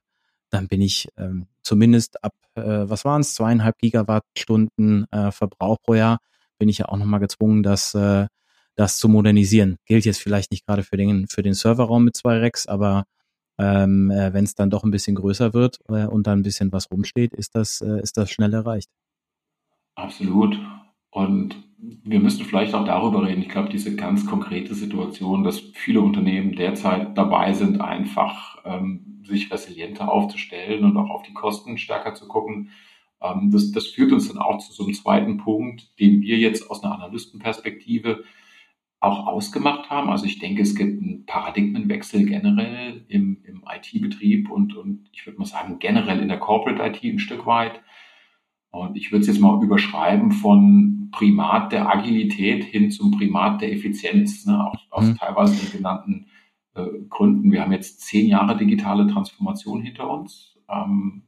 dann 0.55 0.69
bin 0.69 0.81
ich 0.81 1.09
ähm, 1.17 1.47
zumindest 1.63 2.23
ab, 2.25 2.35
äh, 2.55 2.63
was 2.63 3.05
waren 3.05 3.21
es, 3.21 3.35
zweieinhalb 3.35 3.79
Gigawattstunden 3.79 5.07
äh, 5.11 5.31
Verbrauch 5.31 5.79
pro 5.83 5.95
Jahr, 5.95 6.19
bin 6.59 6.69
ich 6.69 6.79
ja 6.79 6.87
auch 6.87 6.97
nochmal 6.97 7.21
gezwungen, 7.21 7.63
das, 7.63 7.95
äh, 7.95 8.27
das 8.77 8.99
zu 8.99 9.09
modernisieren. 9.09 9.77
Gilt 9.87 10.05
jetzt 10.05 10.21
vielleicht 10.21 10.51
nicht 10.51 10.67
gerade 10.67 10.83
für 10.83 10.97
den, 10.97 11.27
für 11.29 11.43
den 11.43 11.55
Serverraum 11.55 12.05
mit 12.05 12.17
zwei 12.17 12.39
Racks, 12.39 12.67
aber 12.67 13.05
ähm, 13.59 14.11
äh, 14.11 14.33
wenn 14.33 14.45
es 14.45 14.55
dann 14.55 14.71
doch 14.71 14.85
ein 14.85 14.91
bisschen 14.91 15.17
größer 15.17 15.55
wird 15.55 15.81
äh, 15.89 16.07
und 16.07 16.27
dann 16.27 16.41
ein 16.41 16.43
bisschen 16.43 16.73
was 16.73 16.91
rumsteht, 16.91 17.33
ist 17.35 17.55
das, 17.55 17.81
äh, 17.81 18.01
ist 18.01 18.17
das 18.17 18.31
schnell 18.31 18.53
erreicht. 18.53 18.91
Absolut. 19.95 20.59
Und 21.11 21.55
wir 22.05 22.21
müssen 22.21 22.45
vielleicht 22.45 22.75
auch 22.75 22.85
darüber 22.85 23.27
reden. 23.27 23.43
Ich 23.43 23.49
glaube, 23.49 23.69
diese 23.69 23.97
ganz 23.97 24.27
konkrete 24.27 24.75
Situation, 24.75 25.45
dass 25.45 25.61
viele 25.61 26.01
Unternehmen 26.01 26.55
derzeit 26.55 27.17
dabei 27.17 27.53
sind, 27.53 27.81
einfach 27.81 28.59
ähm, 28.65 29.23
sich 29.25 29.51
resilienter 29.51 30.11
aufzustellen 30.11 30.85
und 30.85 30.97
auch 30.97 31.11
auf 31.11 31.23
die 31.23 31.35
Kosten 31.35 31.79
stärker 31.79 32.15
zu 32.15 32.29
gucken. 32.29 32.71
Ähm, 33.21 33.51
das, 33.51 33.73
das 33.73 33.87
führt 33.87 34.13
uns 34.13 34.29
dann 34.29 34.39
auch 34.39 34.59
zu 34.59 34.73
so 34.73 34.85
einem 34.85 34.95
zweiten 34.95 35.39
Punkt, 35.39 35.99
den 36.01 36.21
wir 36.21 36.39
jetzt 36.39 36.71
aus 36.71 36.83
einer 36.83 36.95
Analystenperspektive 36.95 38.25
auch 39.01 39.27
ausgemacht 39.27 39.91
haben. 39.91 40.11
Also 40.11 40.25
ich 40.25 40.39
denke, 40.39 40.63
es 40.63 40.75
gibt 40.75 41.03
einen 41.03 41.27
Paradigmenwechsel 41.27 42.25
generell 42.25 43.05
im, 43.09 43.43
im 43.45 43.63
IT-Betrieb 43.71 44.51
und, 44.51 44.77
und 44.77 45.09
ich 45.13 45.27
würde 45.27 45.39
mal 45.39 45.45
sagen, 45.45 45.79
generell 45.79 46.21
in 46.21 46.29
der 46.29 46.39
Corporate 46.39 46.83
IT 46.83 47.05
ein 47.05 47.19
Stück 47.19 47.47
weit. 47.47 47.81
Und 48.75 48.97
ich 48.97 49.13
würde 49.13 49.23
es 49.23 49.29
jetzt 49.29 49.41
mal 49.41 49.63
überschreiben 49.63 50.33
von 50.33 51.09
Primat 51.13 51.73
der 51.73 51.89
Agilität 51.89 52.65
hin 52.65 52.91
zum 52.91 53.13
Primat 53.13 53.61
der 53.61 53.73
Effizienz, 53.73 54.47
ne? 54.47 54.67
auch 54.67 54.77
aus 54.91 55.05
mhm. 55.05 55.17
teilweise 55.17 55.65
den 55.65 55.73
genannten 55.73 56.27
äh, 56.75 56.85
Gründen. 57.09 57.53
Wir 57.53 57.63
haben 57.63 57.73
jetzt 57.73 58.01
zehn 58.01 58.27
Jahre 58.27 58.57
digitale 58.57 59.07
Transformation 59.07 59.81
hinter 59.81 60.11
uns. 60.11 60.57
Ähm, 60.69 61.23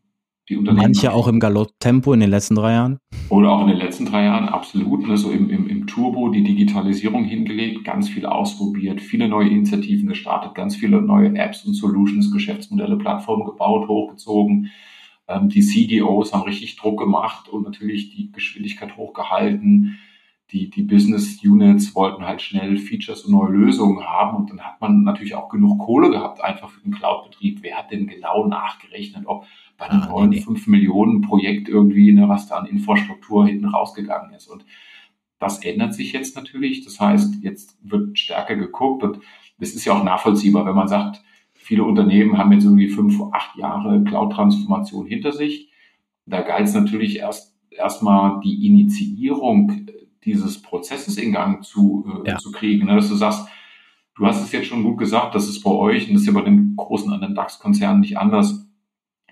die 0.48 0.56
Unternehmen 0.56 0.82
Manche 0.82 1.12
auch 1.12 1.26
im 1.26 1.40
Galopp-Tempo 1.40 2.12
in 2.12 2.20
den 2.20 2.30
letzten 2.30 2.54
drei 2.54 2.72
Jahren? 2.72 2.98
Oder 3.30 3.50
auch 3.50 3.62
in 3.62 3.68
den 3.68 3.78
letzten 3.78 4.06
drei 4.06 4.24
Jahren, 4.24 4.48
absolut. 4.48 5.06
Ne, 5.06 5.16
so 5.16 5.30
im, 5.30 5.50
im, 5.50 5.68
im 5.68 5.86
Turbo 5.88 6.28
die 6.28 6.44
Digitalisierung 6.44 7.24
hingelegt, 7.24 7.84
ganz 7.84 8.08
viel 8.08 8.26
ausprobiert, 8.26 9.00
viele 9.00 9.28
neue 9.28 9.48
Initiativen 9.48 10.08
gestartet, 10.08 10.54
ganz 10.54 10.76
viele 10.76 11.02
neue 11.02 11.36
Apps 11.36 11.64
und 11.64 11.74
Solutions, 11.74 12.32
Geschäftsmodelle, 12.32 12.96
Plattformen 12.96 13.44
gebaut, 13.44 13.88
hochgezogen. 13.88 14.70
Ähm, 15.28 15.48
die 15.48 15.62
CDOs 15.62 16.32
haben 16.32 16.42
richtig 16.42 16.76
Druck 16.76 16.98
gemacht 16.98 17.48
und 17.48 17.64
natürlich 17.64 18.14
die 18.14 18.30
Geschwindigkeit 18.32 18.96
hochgehalten. 18.96 19.98
Die, 20.52 20.70
die 20.70 20.82
Business 20.82 21.42
Units 21.44 21.96
wollten 21.96 22.24
halt 22.24 22.40
schnell 22.40 22.76
Features 22.76 23.24
und 23.24 23.32
neue 23.32 23.50
Lösungen 23.50 24.04
haben 24.04 24.36
und 24.36 24.50
dann 24.50 24.60
hat 24.60 24.80
man 24.80 25.02
natürlich 25.02 25.34
auch 25.34 25.48
genug 25.48 25.80
Kohle 25.80 26.10
gehabt, 26.10 26.40
einfach 26.40 26.70
für 26.70 26.80
den 26.82 26.94
Cloud-Betrieb. 26.94 27.58
Wer 27.62 27.78
hat 27.78 27.90
denn 27.90 28.06
genau 28.06 28.46
nachgerechnet, 28.46 29.26
ob 29.26 29.44
bei 29.76 29.90
einem 29.90 30.08
neuen 30.08 30.30
nee. 30.30 30.40
5 30.40 30.68
Millionen 30.68 31.20
Projekt 31.20 31.68
irgendwie, 31.68 32.12
ne, 32.12 32.28
was 32.28 32.46
da 32.46 32.56
an 32.56 32.66
Infrastruktur 32.66 33.46
hinten 33.46 33.66
rausgegangen 33.66 34.32
ist. 34.34 34.46
Und 34.46 34.64
das 35.40 35.62
ändert 35.64 35.94
sich 35.94 36.12
jetzt 36.12 36.36
natürlich. 36.36 36.84
Das 36.84 37.00
heißt, 37.00 37.42
jetzt 37.42 37.76
wird 37.82 38.16
stärker 38.16 38.54
geguckt 38.54 39.02
und 39.02 39.18
das 39.58 39.70
ist 39.70 39.84
ja 39.84 39.94
auch 39.94 40.04
nachvollziehbar, 40.04 40.64
wenn 40.64 40.76
man 40.76 40.88
sagt, 40.88 41.22
viele 41.66 41.82
Unternehmen 41.82 42.38
haben 42.38 42.52
jetzt 42.52 42.64
irgendwie 42.64 42.88
fünf, 42.88 43.20
acht 43.32 43.56
Jahre 43.56 44.02
Cloud-Transformation 44.04 45.06
hinter 45.06 45.32
sich. 45.32 45.70
Da 46.24 46.42
galt 46.42 46.68
es 46.68 46.74
natürlich 46.74 47.18
erst 47.18 47.56
erstmal 47.70 48.40
die 48.40 48.66
Initiierung 48.66 49.86
dieses 50.24 50.62
Prozesses 50.62 51.18
in 51.18 51.32
Gang 51.32 51.64
zu, 51.64 52.06
äh, 52.24 52.30
ja. 52.30 52.38
zu 52.38 52.52
kriegen. 52.52 52.86
Ne? 52.86 52.96
Dass 52.96 53.08
du 53.08 53.16
sagst, 53.16 53.48
du 54.16 54.26
hast 54.26 54.42
es 54.42 54.52
jetzt 54.52 54.68
schon 54.68 54.82
gut 54.84 54.98
gesagt, 54.98 55.34
das 55.34 55.48
ist 55.48 55.62
bei 55.62 55.70
euch 55.70 56.06
und 56.08 56.14
das 56.14 56.22
ist 56.22 56.28
ja 56.28 56.32
bei 56.32 56.42
den 56.42 56.74
großen 56.76 57.12
anderen 57.12 57.34
DAX-Konzernen 57.34 58.00
nicht 58.00 58.16
anders 58.16 58.66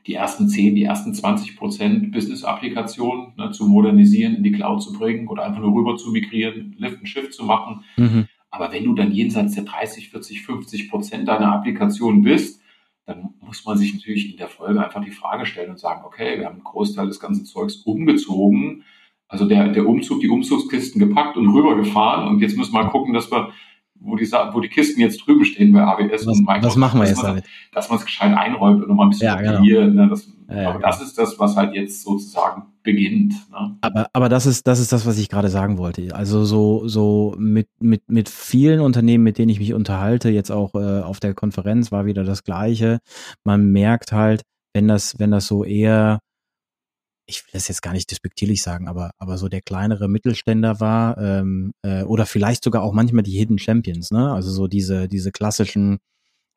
die 0.07 0.15
ersten 0.15 0.49
10, 0.49 0.75
die 0.75 0.85
ersten 0.85 1.15
20 1.15 1.57
Prozent 1.57 2.13
Business-Applikationen 2.13 3.33
ne, 3.37 3.53
zu 3.53 3.67
modernisieren, 3.67 4.35
in 4.35 4.43
die 4.43 4.53
Cloud 4.53 4.83
zu 4.83 4.93
bringen 4.93 5.29
oder 5.29 5.45
einfach 5.45 5.61
nur 5.61 5.75
rüber 5.75 5.97
zu 5.97 6.11
migrieren, 6.11 6.75
Lift 6.79 6.99
and 6.99 7.09
Shift 7.09 7.33
zu 7.33 7.45
machen. 7.45 7.85
Mhm. 7.97 8.27
Aber 8.55 8.71
wenn 8.71 8.85
du 8.85 8.95
dann 8.95 9.11
jenseits 9.11 9.57
der 9.57 9.65
30, 9.65 10.11
40, 10.11 10.43
50 10.43 10.89
Prozent 10.89 11.27
deiner 11.27 11.53
Applikation 11.53 12.23
bist, 12.23 12.63
dann 13.05 13.35
muss 13.41 13.65
man 13.65 13.77
sich 13.77 13.93
natürlich 13.93 14.31
in 14.31 14.37
der 14.37 14.47
Folge 14.47 14.83
einfach 14.83 15.03
die 15.05 15.11
Frage 15.11 15.45
stellen 15.45 15.71
und 15.71 15.81
sagen, 15.81 16.03
okay, 16.05 16.39
wir 16.39 16.47
haben 16.47 16.55
einen 16.55 16.65
Großteil 16.65 17.09
des 17.09 17.19
ganzen 17.19 17.47
Zeugs 17.47 17.79
umgezogen, 17.79 18.85
also 19.27 19.47
der, 19.47 19.73
der 19.73 19.89
Umzug, 19.89 20.21
die 20.21 20.29
Umzugskisten 20.29 21.01
gepackt 21.01 21.37
und 21.37 21.53
rübergefahren 21.53 22.29
und 22.29 22.41
jetzt 22.41 22.57
müssen 22.57 22.73
wir 22.73 22.85
mal 22.85 22.91
gucken, 22.91 23.13
dass 23.13 23.33
wir 23.33 23.51
wo 23.99 24.15
die, 24.15 24.31
wo 24.31 24.61
die 24.61 24.69
Kisten 24.69 25.01
jetzt 25.01 25.27
drüben 25.27 25.45
stehen 25.45 25.73
bei 25.73 25.83
AWS 25.83 26.27
was, 26.27 26.39
und 26.39 26.47
Microsoft. 26.47 26.65
Was 26.65 26.77
machen 26.77 27.01
wir 27.01 27.09
jetzt 27.09 27.23
damit? 27.23 27.45
Dass 27.73 27.89
man 27.89 27.99
es 27.99 28.05
gescheit 28.05 28.37
einräumt 28.37 28.83
und 28.83 28.89
nochmal 28.89 29.07
ein 29.07 29.11
bisschen 29.11 29.27
ja, 29.27 29.37
genau. 29.37 29.63
hier, 29.63 29.87
ne, 29.87 30.09
das, 30.09 30.33
ja, 30.49 30.69
aber 30.69 30.79
genau. 30.79 30.87
das 30.87 31.03
ist 31.03 31.19
das, 31.19 31.39
was 31.41 31.57
halt 31.57 31.75
jetzt 31.75 32.03
sozusagen 32.03 32.67
beginnt. 32.85 33.33
Ne? 33.51 33.77
Aber, 33.81 34.09
aber 34.13 34.29
das 34.29 34.47
ist, 34.47 34.67
das 34.69 34.79
ist 34.79 34.93
das, 34.93 35.05
was 35.07 35.19
ich 35.19 35.29
gerade 35.29 35.49
sagen 35.49 35.79
wollte. 35.79 36.15
Also 36.15 36.45
so, 36.45 36.87
so 36.87 37.35
mit, 37.39 37.69
mit, 37.81 38.09
mit 38.09 38.29
vielen 38.29 38.81
Unternehmen, 38.81 39.25
mit 39.25 39.39
denen 39.39 39.49
ich 39.49 39.59
mich 39.59 39.75
unterhalte, 39.75 40.31
jetzt 40.31 40.53
auch 40.53 40.75
äh, 40.75 41.01
auf 41.01 41.19
der 41.19 41.35
Konferenz 41.35 41.91
war 41.91 42.07
wieder 42.07 42.23
das 42.23 42.45
Gleiche. 42.45 43.01
Man 43.43 43.73
merkt 43.73 44.13
halt, 44.13 44.43
wenn 44.73 44.87
das, 44.87 45.19
wenn 45.19 45.33
das 45.33 45.47
so 45.47 45.65
eher 45.65 46.21
ich 47.27 47.45
will 47.45 47.53
das 47.53 47.69
jetzt 47.69 47.83
gar 47.83 47.93
nicht 47.93 48.11
despektierlich 48.11 48.63
sagen, 48.63 48.89
aber, 48.89 49.13
aber 49.19 49.39
so 49.39 49.49
der 49.49 49.63
kleinere 49.63 50.09
Mittelständler 50.09 50.81
war, 50.81 51.17
ähm, 51.19 51.73
äh, 51.83 52.03
oder 52.03 52.27
vielleicht 52.27 52.63
sogar 52.65 52.83
auch 52.83 52.93
manchmal 52.93 53.23
die 53.23 53.39
Hidden 53.39 53.59
Champions, 53.59 54.11
ne? 54.11 54.33
Also 54.33 54.51
so 54.51 54.67
diese, 54.67 55.09
diese 55.09 55.33
klassischen 55.33 56.01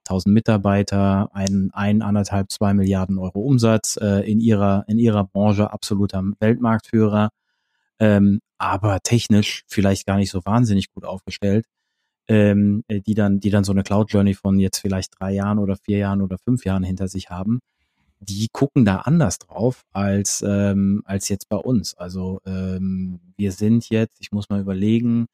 1000 0.10 0.34
Mitarbeiter, 0.34 1.30
ein, 1.34 1.70
ein, 1.74 2.02
anderthalb, 2.02 2.52
zwei 2.52 2.74
Milliarden 2.74 3.18
Euro 3.18 3.40
Umsatz, 3.42 3.98
äh, 4.02 4.30
in 4.30 4.40
ihrer, 4.40 4.86
in 4.88 5.00
ihrer 5.00 5.24
Branche 5.26 5.72
absoluter 5.72 6.24
Weltmarktführer, 6.40 7.30
ähm, 8.00 8.40
aber 8.58 9.00
technisch 9.02 9.64
vielleicht 9.68 10.06
gar 10.06 10.18
nicht 10.18 10.32
so 10.32 10.42
wahnsinnig 10.46 10.92
gut 10.94 11.06
aufgestellt, 11.06 11.66
ähm, 12.28 12.84
äh, 12.88 13.02
die 13.02 13.14
dann, 13.16 13.40
die 13.40 13.50
dann 13.50 13.64
so 13.64 13.72
eine 13.72 13.84
Cloud 13.84 14.12
Journey 14.12 14.34
von 14.34 14.60
jetzt 14.60 14.80
vielleicht 14.80 15.20
drei 15.20 15.34
Jahren 15.34 15.60
oder 15.60 15.76
vier 15.78 15.98
Jahren 16.00 16.22
oder 16.22 16.38
fünf 16.38 16.66
Jahren 16.66 16.84
hinter 16.84 17.08
sich 17.08 17.30
haben 17.30 17.60
die 18.20 18.50
gucken 18.52 18.86
da 18.86 18.98
anders 18.98 19.40
drauf 19.40 19.84
als, 19.92 20.44
ähm, 20.46 21.02
als 21.06 21.30
jetzt 21.30 21.50
bei 21.50 21.58
uns. 21.58 21.96
Also 21.96 22.42
ähm, 22.46 23.20
wir 23.38 23.52
sind 23.52 23.90
jetzt, 23.90 24.20
ich 24.20 24.32
muss 24.32 24.50
mal 24.50 24.62
überlegen, 24.62 25.28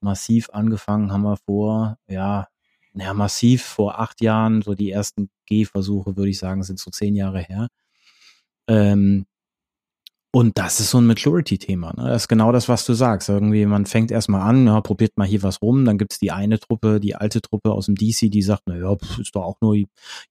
massiv 0.00 0.50
angefangen 0.50 1.12
haben 1.12 1.22
wir 1.22 1.36
vor, 1.36 1.98
ja, 2.08 2.48
naja, 2.94 3.14
massiv 3.14 3.62
vor 3.62 4.00
acht 4.00 4.20
Jahren, 4.20 4.62
so 4.62 4.74
die 4.74 4.90
ersten 4.90 5.30
Gehversuche, 5.46 6.16
würde 6.16 6.30
ich 6.30 6.38
sagen, 6.38 6.62
sind 6.62 6.78
so 6.78 6.90
zehn 6.90 7.14
Jahre 7.14 7.40
her. 7.40 7.68
Ähm, 8.68 9.26
und 10.34 10.56
das 10.56 10.80
ist 10.80 10.90
so 10.90 10.98
ein 10.98 11.06
Maturity-Thema. 11.06 11.92
Ne? 11.94 12.08
Das 12.08 12.22
ist 12.22 12.28
genau 12.28 12.52
das, 12.52 12.68
was 12.68 12.86
du 12.86 12.94
sagst. 12.94 13.28
Irgendwie, 13.28 13.66
man 13.66 13.84
fängt 13.84 14.10
erstmal 14.10 14.42
an, 14.42 14.66
ja, 14.66 14.80
probiert 14.80 15.18
mal 15.18 15.26
hier 15.26 15.42
was 15.42 15.60
rum, 15.60 15.84
dann 15.84 15.98
gibt's 15.98 16.18
die 16.18 16.32
eine 16.32 16.58
Truppe, 16.58 17.00
die 17.00 17.14
alte 17.14 17.42
Truppe 17.42 17.72
aus 17.72 17.86
dem 17.86 17.96
DC, 17.96 18.30
die 18.30 18.42
sagt, 18.42 18.62
na 18.66 18.76
ja, 18.76 18.96
ist 19.20 19.34
doch 19.34 19.44
auch 19.44 19.60
nur 19.60 19.76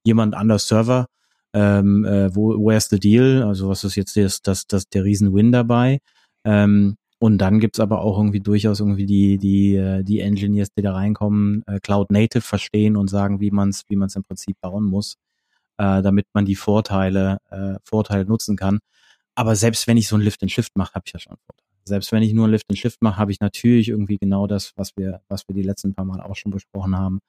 jemand 0.04 0.36
anders 0.36 0.68
Server 0.68 1.08
ähm, 1.54 2.06
äh, 2.06 2.34
wo, 2.36 2.54
where's 2.66 2.90
the 2.90 3.00
deal? 3.00 3.44
Also 3.44 3.70
was 3.70 3.84
ist 3.84 3.96
jetzt 3.96 4.16
das, 4.18 4.42
das, 4.42 4.68
das 4.68 4.88
der 4.90 5.04
Riesen-Win 5.04 5.52
dabei? 5.52 6.00
Ähm, 6.46 6.96
und 7.22 7.38
dann 7.38 7.60
gibt's 7.60 7.80
aber 7.80 8.02
auch 8.02 8.18
irgendwie 8.18 8.40
durchaus 8.40 8.80
irgendwie 8.80 9.06
die, 9.06 9.38
die, 9.38 9.76
äh, 9.76 10.04
die 10.04 10.22
Engineers, 10.22 10.70
die 10.76 10.82
da 10.82 10.94
reinkommen, 10.94 11.62
äh, 11.68 11.80
Cloud 11.80 12.10
Native 12.10 12.42
verstehen 12.42 12.98
und 12.98 13.10
sagen, 13.12 13.40
wie 13.40 13.52
man 13.52 13.70
es 13.70 13.84
wie 13.90 13.96
man's 13.96 14.16
im 14.16 14.24
Prinzip 14.24 14.58
bauen 14.60 14.86
muss, 14.86 15.18
äh, 15.78 16.02
damit 16.02 16.26
man 16.34 16.46
die 16.46 16.56
Vorteile, 16.56 17.38
äh, 17.52 17.76
Vorteile 17.84 18.26
nutzen 18.26 18.58
kann. 18.58 18.80
Aber 19.36 19.56
selbst 19.56 19.86
wenn 19.86 19.98
ich 19.98 20.08
so 20.08 20.16
ein 20.16 20.22
Lift 20.22 20.42
and 20.42 20.52
Shift 20.52 20.76
mache, 20.76 20.96
habe 20.96 21.04
ich 21.06 21.14
ja 21.14 21.20
schon 21.20 21.34
einen 21.34 21.42
Vorteil. 21.46 21.68
Selbst 21.86 22.12
wenn 22.12 22.24
ich 22.24 22.34
nur 22.34 22.48
ein 22.48 22.52
Lift 22.52 22.66
and 22.70 22.80
Shift 22.80 23.04
mache, 23.04 23.18
habe 23.18 23.32
ich 23.32 23.40
natürlich 23.40 23.90
irgendwie 23.90 24.18
genau 24.18 24.48
das, 24.48 24.74
was 24.76 24.98
wir, 24.98 25.22
was 25.28 25.48
wir 25.48 25.54
die 25.54 25.62
letzten 25.62 25.94
paar 25.94 26.06
Mal 26.06 26.22
auch 26.22 26.36
schon 26.36 26.52
besprochen 26.52 26.98
haben. 26.98 27.20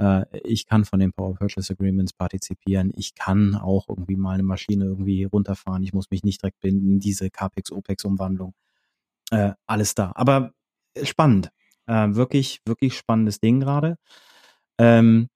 Äh, 0.00 0.24
ich 0.44 0.66
kann 0.66 0.84
von 0.84 0.98
den 0.98 1.12
Power 1.12 1.36
Purchase 1.36 1.72
Agreements 1.74 2.12
partizipieren. 2.12 2.92
Ich 2.96 3.14
kann 3.14 3.54
auch 3.54 3.88
irgendwie 3.88 4.16
mal 4.16 4.34
eine 4.34 4.42
Maschine 4.42 4.86
irgendwie 4.86 5.22
runterfahren. 5.24 5.84
Ich 5.84 5.92
muss 5.92 6.10
mich 6.10 6.24
nicht 6.24 6.42
direkt 6.42 6.60
binden. 6.60 6.98
Diese 6.98 7.30
CAPEX-OPEX-Umwandlung. 7.30 8.54
Äh, 9.30 9.52
alles 9.66 9.94
da. 9.94 10.12
Aber 10.14 10.52
spannend. 11.02 11.50
Äh, 11.86 12.14
wirklich, 12.14 12.60
wirklich 12.66 12.96
spannendes 12.96 13.40
Ding 13.40 13.60
gerade. 13.60 13.96
Ähm, 14.78 15.28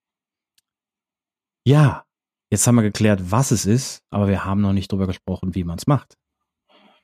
ja, 1.67 2.05
jetzt 2.51 2.67
haben 2.67 2.75
wir 2.75 2.83
geklärt, 2.83 3.31
was 3.31 3.51
es 3.51 3.67
ist, 3.67 4.03
aber 4.11 4.29
wir 4.29 4.45
haben 4.45 4.61
noch 4.61 4.73
nicht 4.73 4.91
drüber 4.93 5.07
gesprochen, 5.07 5.55
wie 5.55 5.65
man 5.65 5.79
es 5.79 5.87
macht. 5.87 6.17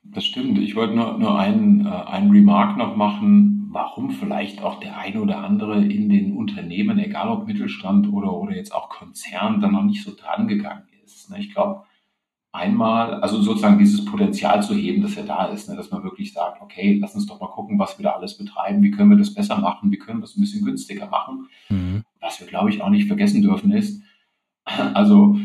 Das 0.03 0.25
stimmt. 0.25 0.59
Ich 0.59 0.75
wollte 0.75 0.95
nur, 0.95 1.19
nur 1.19 1.39
einen, 1.39 1.87
äh, 1.87 1.91
einen 1.91 2.31
Remark 2.31 2.77
noch 2.77 2.97
machen, 2.97 3.69
warum 3.71 4.11
vielleicht 4.11 4.63
auch 4.63 4.81
der 4.81 4.99
eine 4.99 5.21
oder 5.21 5.39
andere 5.39 5.85
in 5.85 6.09
den 6.09 6.37
Unternehmen, 6.37 6.99
egal 6.99 7.29
ob 7.29 7.47
Mittelstand 7.47 8.09
oder, 8.09 8.33
oder 8.33 8.55
jetzt 8.55 8.75
auch 8.75 8.89
Konzern, 8.89 9.61
da 9.61 9.69
noch 9.69 9.83
nicht 9.83 10.03
so 10.03 10.15
dran 10.15 10.49
gegangen 10.49 10.89
ist. 11.05 11.31
Ne? 11.31 11.39
Ich 11.41 11.53
glaube, 11.53 11.85
einmal, 12.53 13.15
also 13.21 13.41
sozusagen 13.43 13.79
dieses 13.79 14.05
Potenzial 14.05 14.63
zu 14.63 14.75
heben, 14.75 15.03
das 15.03 15.15
ja 15.15 15.23
da 15.23 15.47
ist, 15.47 15.69
ne? 15.69 15.77
dass 15.77 15.91
man 15.91 16.03
wirklich 16.03 16.33
sagt, 16.33 16.63
okay, 16.63 16.99
lass 17.01 17.15
uns 17.15 17.27
doch 17.27 17.41
mal 17.41 17.49
gucken, 17.49 17.79
was 17.79 17.99
wir 17.99 18.05
da 18.05 18.13
alles 18.13 18.37
betreiben, 18.37 18.83
wie 18.83 18.91
können 18.91 19.11
wir 19.11 19.19
das 19.19 19.35
besser 19.35 19.59
machen, 19.59 19.91
wie 19.91 19.99
können 19.99 20.19
wir 20.19 20.23
das 20.23 20.37
ein 20.37 20.41
bisschen 20.41 20.65
günstiger 20.65 21.07
machen. 21.09 21.49
Mhm. 21.69 22.05
Was 22.21 22.41
wir, 22.41 22.47
glaube 22.47 22.71
ich, 22.71 22.83
auch 22.83 22.91
nicht 22.91 23.07
vergessen 23.07 23.43
dürfen 23.43 23.73
ist, 23.73 24.03
also 24.65 25.39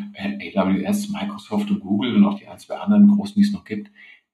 AWS, 0.56 1.10
Microsoft 1.10 1.70
und 1.72 1.82
Google 1.82 2.16
und 2.16 2.26
auch 2.26 2.40
die 2.40 2.48
ein, 2.48 2.60
zwei 2.60 2.78
anderen 2.78 3.08
großen, 3.10 3.36
die 3.36 3.48
es 3.48 3.54
noch 3.54 3.66
gibt, 3.66 3.92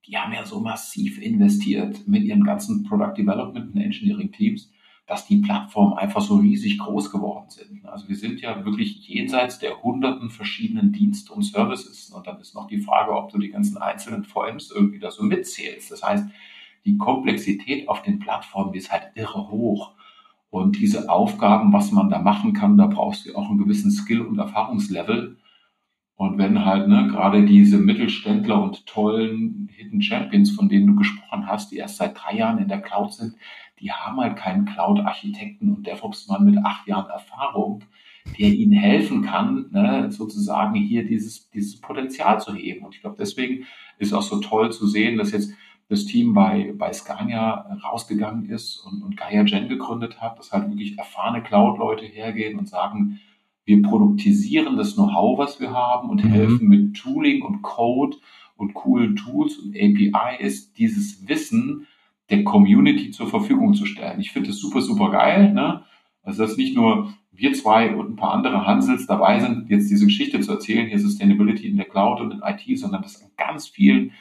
die 0.08 0.18
haben 0.18 0.34
ja 0.34 0.46
so 0.46 0.60
massiv 0.60 1.22
investiert 1.22 2.08
mit 2.08 2.24
ihren 2.24 2.44
ganzen 2.44 2.84
Product 2.84 3.14
Development 3.18 3.76
und 3.76 3.82
Engineering 3.82 4.32
Teams, 4.32 4.72
dass 5.10 5.26
die 5.26 5.38
Plattformen 5.38 5.98
einfach 5.98 6.22
so 6.22 6.36
riesig 6.36 6.78
groß 6.78 7.12
geworden 7.12 7.50
sind. 7.50 7.84
Also 7.88 8.08
wir 8.08 8.16
sind 8.16 8.42
ja 8.42 8.64
wirklich 8.64 9.08
jenseits 9.08 9.58
der 9.58 9.82
hunderten 9.82 10.30
verschiedenen 10.30 10.92
Dienste 10.92 11.34
und 11.34 11.42
Services. 11.42 12.12
Und 12.12 12.28
dann 12.28 12.40
ist 12.40 12.54
noch 12.54 12.68
die 12.68 12.80
Frage, 12.80 13.12
ob 13.18 13.32
du 13.32 13.40
die 13.40 13.50
ganzen 13.50 13.80
einzelnen 13.80 14.24
VMs 14.24 14.70
irgendwie 14.70 15.00
da 15.00 15.10
so 15.10 15.24
mitzählst. 15.24 15.90
Das 15.90 16.04
heißt, 16.04 16.30
die 16.86 17.00
Komplexität 17.00 17.90
auf 17.90 18.04
den 18.04 18.20
Plattformen 18.20 18.76
ist 18.76 18.92
halt 18.92 19.12
irre 19.16 19.50
hoch. 19.50 19.96
Und 20.52 20.78
diese 20.78 21.10
Aufgaben, 21.10 21.74
was 21.74 21.92
man 21.92 22.12
da 22.12 22.20
machen 22.20 22.54
kann, 22.54 22.78
da 22.78 22.86
brauchst 22.86 23.26
du 23.26 23.36
auch 23.36 23.50
einen 23.50 23.58
gewissen 23.58 23.90
Skill 23.90 24.22
und 24.22 24.38
Erfahrungslevel. 24.38 25.38
Und 26.20 26.38
wenn 26.38 26.66
halt 26.66 26.88
ne, 26.88 27.08
gerade 27.08 27.46
diese 27.46 27.80
Mittelständler 27.80 28.62
und 28.62 28.86
tollen 28.86 29.70
Hidden 29.72 30.04
Champions, 30.04 30.52
von 30.52 30.70
denen 30.70 30.86
du 30.86 30.96
gesprochen 30.96 31.48
hast, 31.48 31.72
die 31.72 31.78
erst 31.78 31.98
seit 31.98 32.16
drei 32.16 32.36
Jahren 32.36 32.60
in 32.60 32.68
der 32.68 32.82
Cloud 32.82 33.14
sind, 33.14 33.36
die 33.82 33.92
haben 33.92 34.20
halt 34.20 34.36
keinen 34.36 34.66
Cloud-Architekten 34.66 35.74
und 35.74 35.88
DevOps-Mann 35.88 36.46
mit 36.46 36.58
acht 36.64 36.88
Jahren 36.88 37.10
Erfahrung, 37.10 37.84
der 38.38 38.50
ihnen 38.50 38.74
helfen 38.74 39.24
kann, 39.24 39.68
ne, 39.72 40.12
sozusagen 40.12 40.76
hier 40.76 41.06
dieses, 41.06 41.50
dieses 41.50 41.80
Potenzial 41.80 42.40
zu 42.40 42.54
heben. 42.54 42.86
Und 42.86 42.96
ich 42.96 43.02
glaube, 43.02 43.18
deswegen 43.18 43.66
ist 43.98 44.14
auch 44.14 44.22
so 44.22 44.40
toll 44.40 44.72
zu 44.72 44.88
sehen, 44.88 45.18
dass 45.18 45.32
jetzt 45.32 45.54
das 45.90 46.06
Team 46.06 46.34
bei, 46.34 46.74
bei 46.78 46.94
Scania 46.94 47.80
rausgegangen 47.84 48.48
ist 48.50 48.78
und, 48.78 49.02
und 49.02 49.18
Gaia 49.18 49.44
Gen 49.44 49.70
gegründet 49.70 50.22
hat, 50.22 50.38
dass 50.38 50.52
halt 50.52 50.70
wirklich 50.70 50.98
erfahrene 50.98 51.42
Cloud-Leute 51.42 52.06
hergehen 52.06 52.60
und 52.60 52.70
sagen, 52.70 53.20
wir 53.66 53.82
produktisieren 53.82 54.78
das 54.78 54.96
Know-how, 54.96 55.38
was 55.38 55.60
wir 55.60 55.72
haben 55.72 56.10
und 56.10 56.24
mhm. 56.24 56.30
helfen 56.30 56.68
mit 56.68 56.96
Tooling 56.96 57.42
und 57.42 57.62
Code 57.64 58.18
und 58.56 58.74
coolen 58.74 59.16
Tools 59.16 59.58
und 59.58 59.76
APIs, 59.76 60.74
dieses 60.74 61.28
Wissen 61.28 61.88
der 62.30 62.44
Community 62.44 63.12
zur 63.12 63.28
Verfügung 63.28 63.74
zu 63.74 63.86
stellen. 63.86 64.20
Ich 64.20 64.32
finde 64.32 64.50
das 64.50 64.60
super, 64.60 64.82
super 64.82 65.12
geil. 65.12 65.54
Ne? 65.54 65.84
Also, 66.22 66.44
dass 66.44 66.58
nicht 66.58 66.76
nur 66.76 67.14
wir 67.32 67.54
zwei 67.54 67.96
und 67.96 68.12
ein 68.12 68.16
paar 68.16 68.34
andere 68.34 68.66
Hansels 68.66 69.08
dabei 69.08 69.40
sind, 69.40 69.70
jetzt 69.70 69.90
diese 69.90 70.06
Geschichte 70.06 70.40
zu 70.42 70.52
erzählen, 70.52 70.88
hier 70.88 71.00
Sustainability 71.00 71.68
in 71.68 71.78
der 71.78 71.86
Cloud 71.86 72.22
und 72.22 72.32
in 72.32 72.42
IT, 72.44 72.80
sondern 72.80 73.02
dass 73.02 73.22
an 73.22 73.32
ganz 73.38 73.68
vielen 73.68 74.12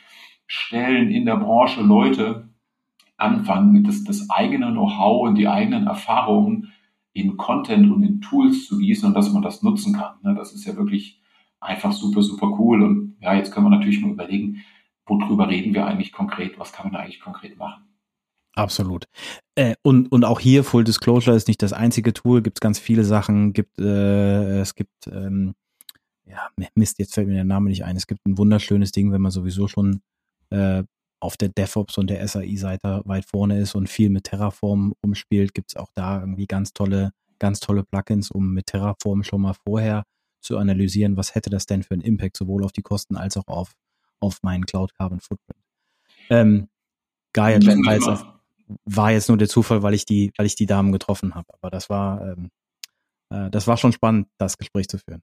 Stellen 0.46 1.10
in 1.10 1.26
der 1.26 1.36
Branche 1.36 1.82
Leute 1.82 2.48
anfangen, 3.16 3.84
das, 3.84 4.04
das 4.04 4.30
eigene 4.30 4.70
Know-how 4.70 5.28
und 5.28 5.34
die 5.34 5.48
eigenen 5.48 5.86
Erfahrungen 5.86 6.72
in 7.12 7.36
Content 7.36 7.90
und 7.90 8.02
in 8.02 8.20
Tools 8.20 8.66
zu 8.66 8.78
gießen 8.78 9.08
und 9.08 9.14
dass 9.14 9.32
man 9.32 9.42
das 9.42 9.62
nutzen 9.62 9.94
kann. 9.94 10.14
Ne? 10.22 10.34
Das 10.34 10.54
ist 10.54 10.64
ja 10.64 10.76
wirklich 10.76 11.20
einfach 11.60 11.92
super, 11.92 12.22
super 12.22 12.56
cool. 12.58 12.82
Und 12.82 13.16
ja, 13.20 13.34
jetzt 13.34 13.52
können 13.52 13.66
wir 13.66 13.76
natürlich 13.76 14.00
nur 14.00 14.12
überlegen, 14.12 14.62
worüber 15.04 15.48
reden 15.48 15.74
wir 15.74 15.86
eigentlich 15.86 16.12
konkret, 16.12 16.58
was 16.58 16.72
kann 16.72 16.92
man 16.92 17.00
eigentlich 17.00 17.20
konkret 17.20 17.58
machen. 17.58 17.87
Absolut. 18.58 19.04
Äh, 19.54 19.76
und, 19.82 20.10
und 20.10 20.24
auch 20.24 20.40
hier, 20.40 20.64
Full 20.64 20.82
Disclosure 20.82 21.36
ist 21.36 21.46
nicht 21.46 21.62
das 21.62 21.72
einzige 21.72 22.12
Tool, 22.12 22.42
gibt 22.42 22.58
es 22.58 22.60
ganz 22.60 22.80
viele 22.80 23.04
Sachen, 23.04 23.52
gibt, 23.52 23.78
äh, 23.78 24.58
es 24.60 24.74
gibt, 24.74 25.06
ähm, 25.06 25.54
ja, 26.24 26.48
Mist, 26.74 26.98
jetzt 26.98 27.14
fällt 27.14 27.28
mir 27.28 27.34
der 27.34 27.44
Name 27.44 27.68
nicht 27.68 27.84
ein. 27.84 27.96
Es 27.96 28.08
gibt 28.08 28.26
ein 28.26 28.36
wunderschönes 28.36 28.90
Ding, 28.90 29.12
wenn 29.12 29.20
man 29.20 29.30
sowieso 29.30 29.68
schon 29.68 30.00
äh, 30.50 30.82
auf 31.20 31.36
der 31.36 31.50
DevOps 31.50 31.98
und 31.98 32.10
der 32.10 32.26
SAI-Seite 32.26 33.02
weit 33.04 33.26
vorne 33.26 33.60
ist 33.60 33.76
und 33.76 33.88
viel 33.88 34.10
mit 34.10 34.24
Terraform 34.24 34.92
umspielt, 35.02 35.54
gibt 35.54 35.70
es 35.70 35.76
auch 35.76 35.90
da 35.94 36.18
irgendwie 36.18 36.46
ganz 36.46 36.72
tolle, 36.72 37.12
ganz 37.38 37.60
tolle 37.60 37.84
Plugins, 37.84 38.28
um 38.28 38.54
mit 38.54 38.66
Terraform 38.66 39.22
schon 39.22 39.42
mal 39.42 39.54
vorher 39.54 40.02
zu 40.40 40.58
analysieren, 40.58 41.16
was 41.16 41.36
hätte 41.36 41.48
das 41.48 41.66
denn 41.66 41.84
für 41.84 41.94
einen 41.94 42.02
Impact 42.02 42.36
sowohl 42.36 42.64
auf 42.64 42.72
die 42.72 42.82
Kosten 42.82 43.16
als 43.16 43.36
auch 43.36 43.46
auf, 43.46 43.74
auf 44.18 44.42
meinen 44.42 44.66
Cloud 44.66 44.94
Carbon 44.94 45.20
Footprint. 45.20 45.62
Ähm, 46.28 46.68
Gaia 47.32 47.58
Gen 47.58 47.86
war 47.86 47.94
jetzt, 47.94 48.26
war 48.84 49.12
jetzt 49.12 49.28
nur 49.28 49.38
der 49.38 49.48
Zufall, 49.48 49.82
weil 49.82 49.94
ich 49.94 50.04
die, 50.04 50.32
weil 50.36 50.46
ich 50.46 50.56
die 50.56 50.66
Damen 50.66 50.92
getroffen 50.92 51.34
habe. 51.34 51.46
Aber 51.54 51.70
das 51.70 51.90
war, 51.90 52.22
ähm, 52.22 52.50
äh, 53.30 53.50
das 53.50 53.66
war 53.66 53.76
schon 53.76 53.92
spannend, 53.92 54.28
das 54.38 54.58
Gespräch 54.58 54.88
zu 54.88 54.98
führen 54.98 55.22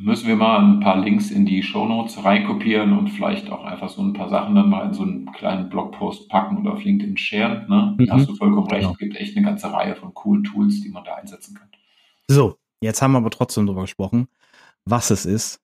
müssen 0.00 0.28
wir 0.28 0.36
mal 0.36 0.58
ein 0.58 0.80
paar 0.80 0.98
Links 0.98 1.30
in 1.30 1.44
die 1.44 1.62
Show 1.62 1.86
Notes 1.86 2.24
reinkopieren 2.24 2.96
und 2.96 3.08
vielleicht 3.08 3.50
auch 3.50 3.64
einfach 3.64 3.90
so 3.90 4.02
ein 4.02 4.14
paar 4.14 4.28
Sachen 4.28 4.54
dann 4.54 4.70
mal 4.70 4.86
in 4.86 4.94
so 4.94 5.02
einen 5.02 5.30
kleinen 5.32 5.68
Blogpost 5.68 6.28
packen 6.28 6.58
oder 6.58 6.72
auf 6.72 6.82
LinkedIn 6.82 7.16
sharen. 7.18 7.68
Ne? 7.68 7.96
Mhm. 7.98 8.10
Hast 8.10 8.28
du 8.28 8.34
vollkommen 8.34 8.68
recht. 8.68 8.80
Genau. 8.80 8.92
Es 8.92 8.98
gibt 8.98 9.16
echt 9.16 9.36
eine 9.36 9.46
ganze 9.46 9.72
Reihe 9.72 9.94
von 9.94 10.14
coolen 10.14 10.44
Tools, 10.44 10.80
die 10.80 10.88
man 10.88 11.04
da 11.04 11.14
einsetzen 11.14 11.54
kann. 11.54 11.68
So, 12.28 12.56
jetzt 12.80 13.02
haben 13.02 13.12
wir 13.12 13.18
aber 13.18 13.30
trotzdem 13.30 13.66
darüber 13.66 13.82
gesprochen, 13.82 14.28
was 14.84 15.10
es 15.10 15.26
ist, 15.26 15.60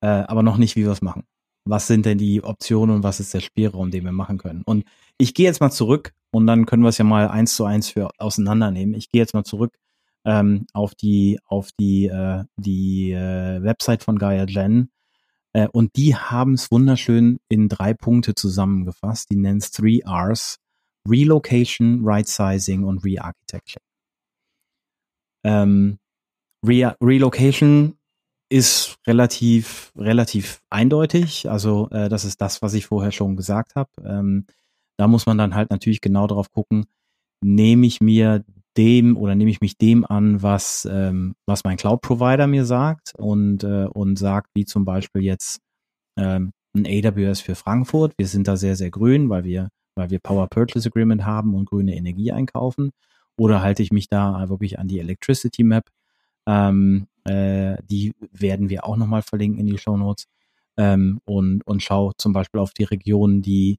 äh, 0.00 0.06
aber 0.06 0.42
noch 0.42 0.58
nicht, 0.58 0.76
wie 0.76 0.84
wir 0.84 0.92
es 0.92 1.02
machen. 1.02 1.24
Was 1.64 1.86
sind 1.86 2.06
denn 2.06 2.18
die 2.18 2.42
Optionen 2.42 2.96
und 2.96 3.02
was 3.02 3.20
ist 3.20 3.34
der 3.34 3.40
Spielraum, 3.40 3.90
den 3.90 4.04
wir 4.04 4.12
machen 4.12 4.38
können? 4.38 4.62
Und 4.64 4.84
ich 5.18 5.34
gehe 5.34 5.46
jetzt 5.46 5.60
mal 5.60 5.70
zurück 5.70 6.12
und 6.32 6.46
dann 6.46 6.66
können 6.66 6.82
wir 6.82 6.88
es 6.88 6.98
ja 6.98 7.04
mal 7.04 7.28
eins 7.28 7.54
zu 7.54 7.64
eins 7.64 7.90
für 7.90 8.10
auseinandernehmen. 8.18 8.94
Ich 8.94 9.10
gehe 9.10 9.20
jetzt 9.20 9.34
mal 9.34 9.44
zurück 9.44 9.76
ähm, 10.24 10.66
auf 10.72 10.94
die 10.94 11.38
auf 11.44 11.70
die 11.78 12.06
äh, 12.06 12.44
die 12.56 13.12
äh, 13.12 13.62
Website 13.62 14.02
von 14.02 14.18
Gaia 14.18 14.44
Gen 14.46 14.90
äh, 15.52 15.68
und 15.68 15.96
die 15.96 16.16
haben 16.16 16.54
es 16.54 16.70
wunderschön 16.70 17.38
in 17.48 17.68
drei 17.68 17.94
Punkte 17.94 18.34
zusammengefasst. 18.34 19.30
Die 19.30 19.36
nennen 19.36 19.58
es 19.58 19.70
Three 19.70 20.00
Rs: 20.06 20.58
Relocation, 21.08 22.00
Right 22.02 22.28
Sizing 22.28 22.84
und 22.84 23.04
Re-Architecture. 23.04 23.82
Ähm, 25.44 25.98
Re 26.64 26.96
Relocation 27.02 27.98
ist 28.52 28.98
relativ 29.06 29.92
relativ 29.96 30.60
eindeutig. 30.70 31.50
Also 31.50 31.88
äh, 31.90 32.08
das 32.08 32.24
ist 32.24 32.40
das, 32.40 32.62
was 32.62 32.74
ich 32.74 32.86
vorher 32.86 33.10
schon 33.10 33.36
gesagt 33.36 33.74
habe. 33.74 33.90
Ähm, 34.04 34.46
da 34.98 35.08
muss 35.08 35.26
man 35.26 35.38
dann 35.38 35.54
halt 35.54 35.70
natürlich 35.70 36.00
genau 36.00 36.26
darauf 36.26 36.52
gucken, 36.52 36.84
nehme 37.42 37.86
ich 37.86 38.00
mir 38.00 38.44
dem 38.76 39.16
oder 39.16 39.34
nehme 39.34 39.50
ich 39.50 39.60
mich 39.60 39.78
dem 39.78 40.04
an, 40.04 40.42
was, 40.42 40.88
ähm, 40.90 41.34
was 41.46 41.64
mein 41.64 41.76
Cloud-Provider 41.76 42.46
mir 42.46 42.64
sagt 42.64 43.14
und, 43.18 43.64
äh, 43.64 43.86
und 43.86 44.18
sagt, 44.18 44.50
wie 44.54 44.64
zum 44.64 44.84
Beispiel 44.84 45.22
jetzt 45.22 45.60
ähm, 46.16 46.52
ein 46.74 46.86
AWS 46.86 47.40
für 47.40 47.54
Frankfurt. 47.54 48.14
Wir 48.16 48.26
sind 48.26 48.48
da 48.48 48.56
sehr, 48.56 48.76
sehr 48.76 48.90
grün, 48.90 49.28
weil 49.28 49.44
wir, 49.44 49.68
weil 49.94 50.10
wir 50.10 50.20
Power 50.20 50.46
Purchase 50.48 50.88
Agreement 50.88 51.24
haben 51.24 51.54
und 51.54 51.66
grüne 51.66 51.96
Energie 51.96 52.32
einkaufen. 52.32 52.92
Oder 53.36 53.62
halte 53.62 53.82
ich 53.82 53.92
mich 53.92 54.08
da 54.08 54.48
wirklich 54.48 54.78
an 54.78 54.88
die 54.88 54.98
Electricity 54.98 55.64
Map? 55.64 55.90
Ähm, 56.46 57.06
äh, 57.24 57.76
die 57.84 58.14
werden 58.32 58.68
wir 58.68 58.84
auch 58.84 58.96
nochmal 58.96 59.22
verlinken 59.22 59.60
in 59.60 59.66
die 59.66 59.78
Show 59.78 59.96
Notes. 59.96 60.26
Ähm, 60.76 61.20
und, 61.24 61.66
und 61.66 61.82
schau 61.82 62.12
zum 62.16 62.32
Beispiel 62.32 62.60
auf 62.60 62.72
die 62.72 62.84
Regionen, 62.84 63.42
die 63.42 63.78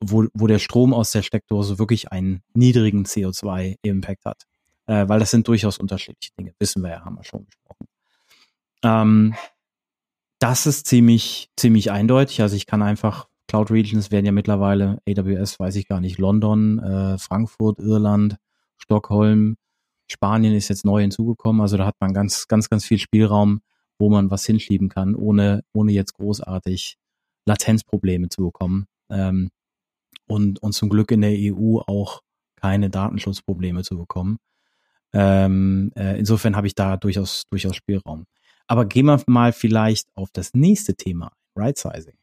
wo, 0.00 0.26
wo 0.34 0.46
der 0.46 0.58
Strom 0.58 0.92
aus 0.92 1.12
der 1.12 1.22
Steckdose 1.22 1.78
wirklich 1.78 2.10
einen 2.10 2.42
niedrigen 2.54 3.04
CO2-Impact 3.04 4.24
hat. 4.24 4.42
Äh, 4.86 5.08
weil 5.08 5.20
das 5.20 5.30
sind 5.30 5.46
durchaus 5.46 5.78
unterschiedliche 5.78 6.32
Dinge, 6.38 6.54
wissen 6.58 6.82
wir 6.82 6.90
ja, 6.90 7.04
haben 7.04 7.16
wir 7.16 7.24
schon 7.24 7.44
besprochen. 7.44 7.86
Ähm, 8.82 9.34
das 10.38 10.66
ist 10.66 10.86
ziemlich, 10.86 11.50
ziemlich 11.56 11.90
eindeutig. 11.90 12.40
Also 12.40 12.56
ich 12.56 12.66
kann 12.66 12.82
einfach, 12.82 13.28
Cloud 13.48 13.70
Regions 13.70 14.10
werden 14.10 14.24
ja 14.24 14.32
mittlerweile, 14.32 15.00
AWS 15.08 15.60
weiß 15.60 15.76
ich 15.76 15.88
gar 15.88 16.00
nicht, 16.00 16.18
London, 16.18 16.78
äh, 16.78 17.18
Frankfurt, 17.18 17.80
Irland, 17.80 18.36
Stockholm, 18.78 19.56
Spanien 20.08 20.54
ist 20.54 20.68
jetzt 20.68 20.84
neu 20.84 21.00
hinzugekommen. 21.02 21.60
Also 21.60 21.76
da 21.76 21.86
hat 21.86 21.96
man 22.00 22.12
ganz, 22.12 22.48
ganz, 22.48 22.68
ganz 22.68 22.84
viel 22.84 22.98
Spielraum, 22.98 23.60
wo 23.98 24.10
man 24.10 24.30
was 24.30 24.44
hinschieben 24.46 24.88
kann, 24.88 25.14
ohne, 25.14 25.62
ohne 25.72 25.92
jetzt 25.92 26.14
großartig 26.14 26.96
Latenzprobleme 27.46 28.28
zu 28.28 28.42
bekommen. 28.42 28.86
Ähm, 29.10 29.50
und, 30.26 30.62
und 30.62 30.72
zum 30.72 30.88
Glück 30.88 31.10
in 31.10 31.22
der 31.22 31.34
EU 31.34 31.78
auch 31.78 32.22
keine 32.56 32.90
Datenschutzprobleme 32.90 33.82
zu 33.82 33.96
bekommen. 33.96 34.38
Ähm, 35.12 35.90
äh, 35.96 36.18
insofern 36.18 36.56
habe 36.56 36.66
ich 36.66 36.74
da 36.74 36.96
durchaus, 36.96 37.44
durchaus 37.50 37.76
Spielraum. 37.76 38.26
Aber 38.66 38.84
gehen 38.84 39.06
wir 39.06 39.22
mal 39.26 39.52
vielleicht 39.52 40.14
auf 40.14 40.30
das 40.32 40.52
nächste 40.52 40.94
Thema, 40.94 41.32
Right 41.56 41.78
Sizing. 41.78 42.18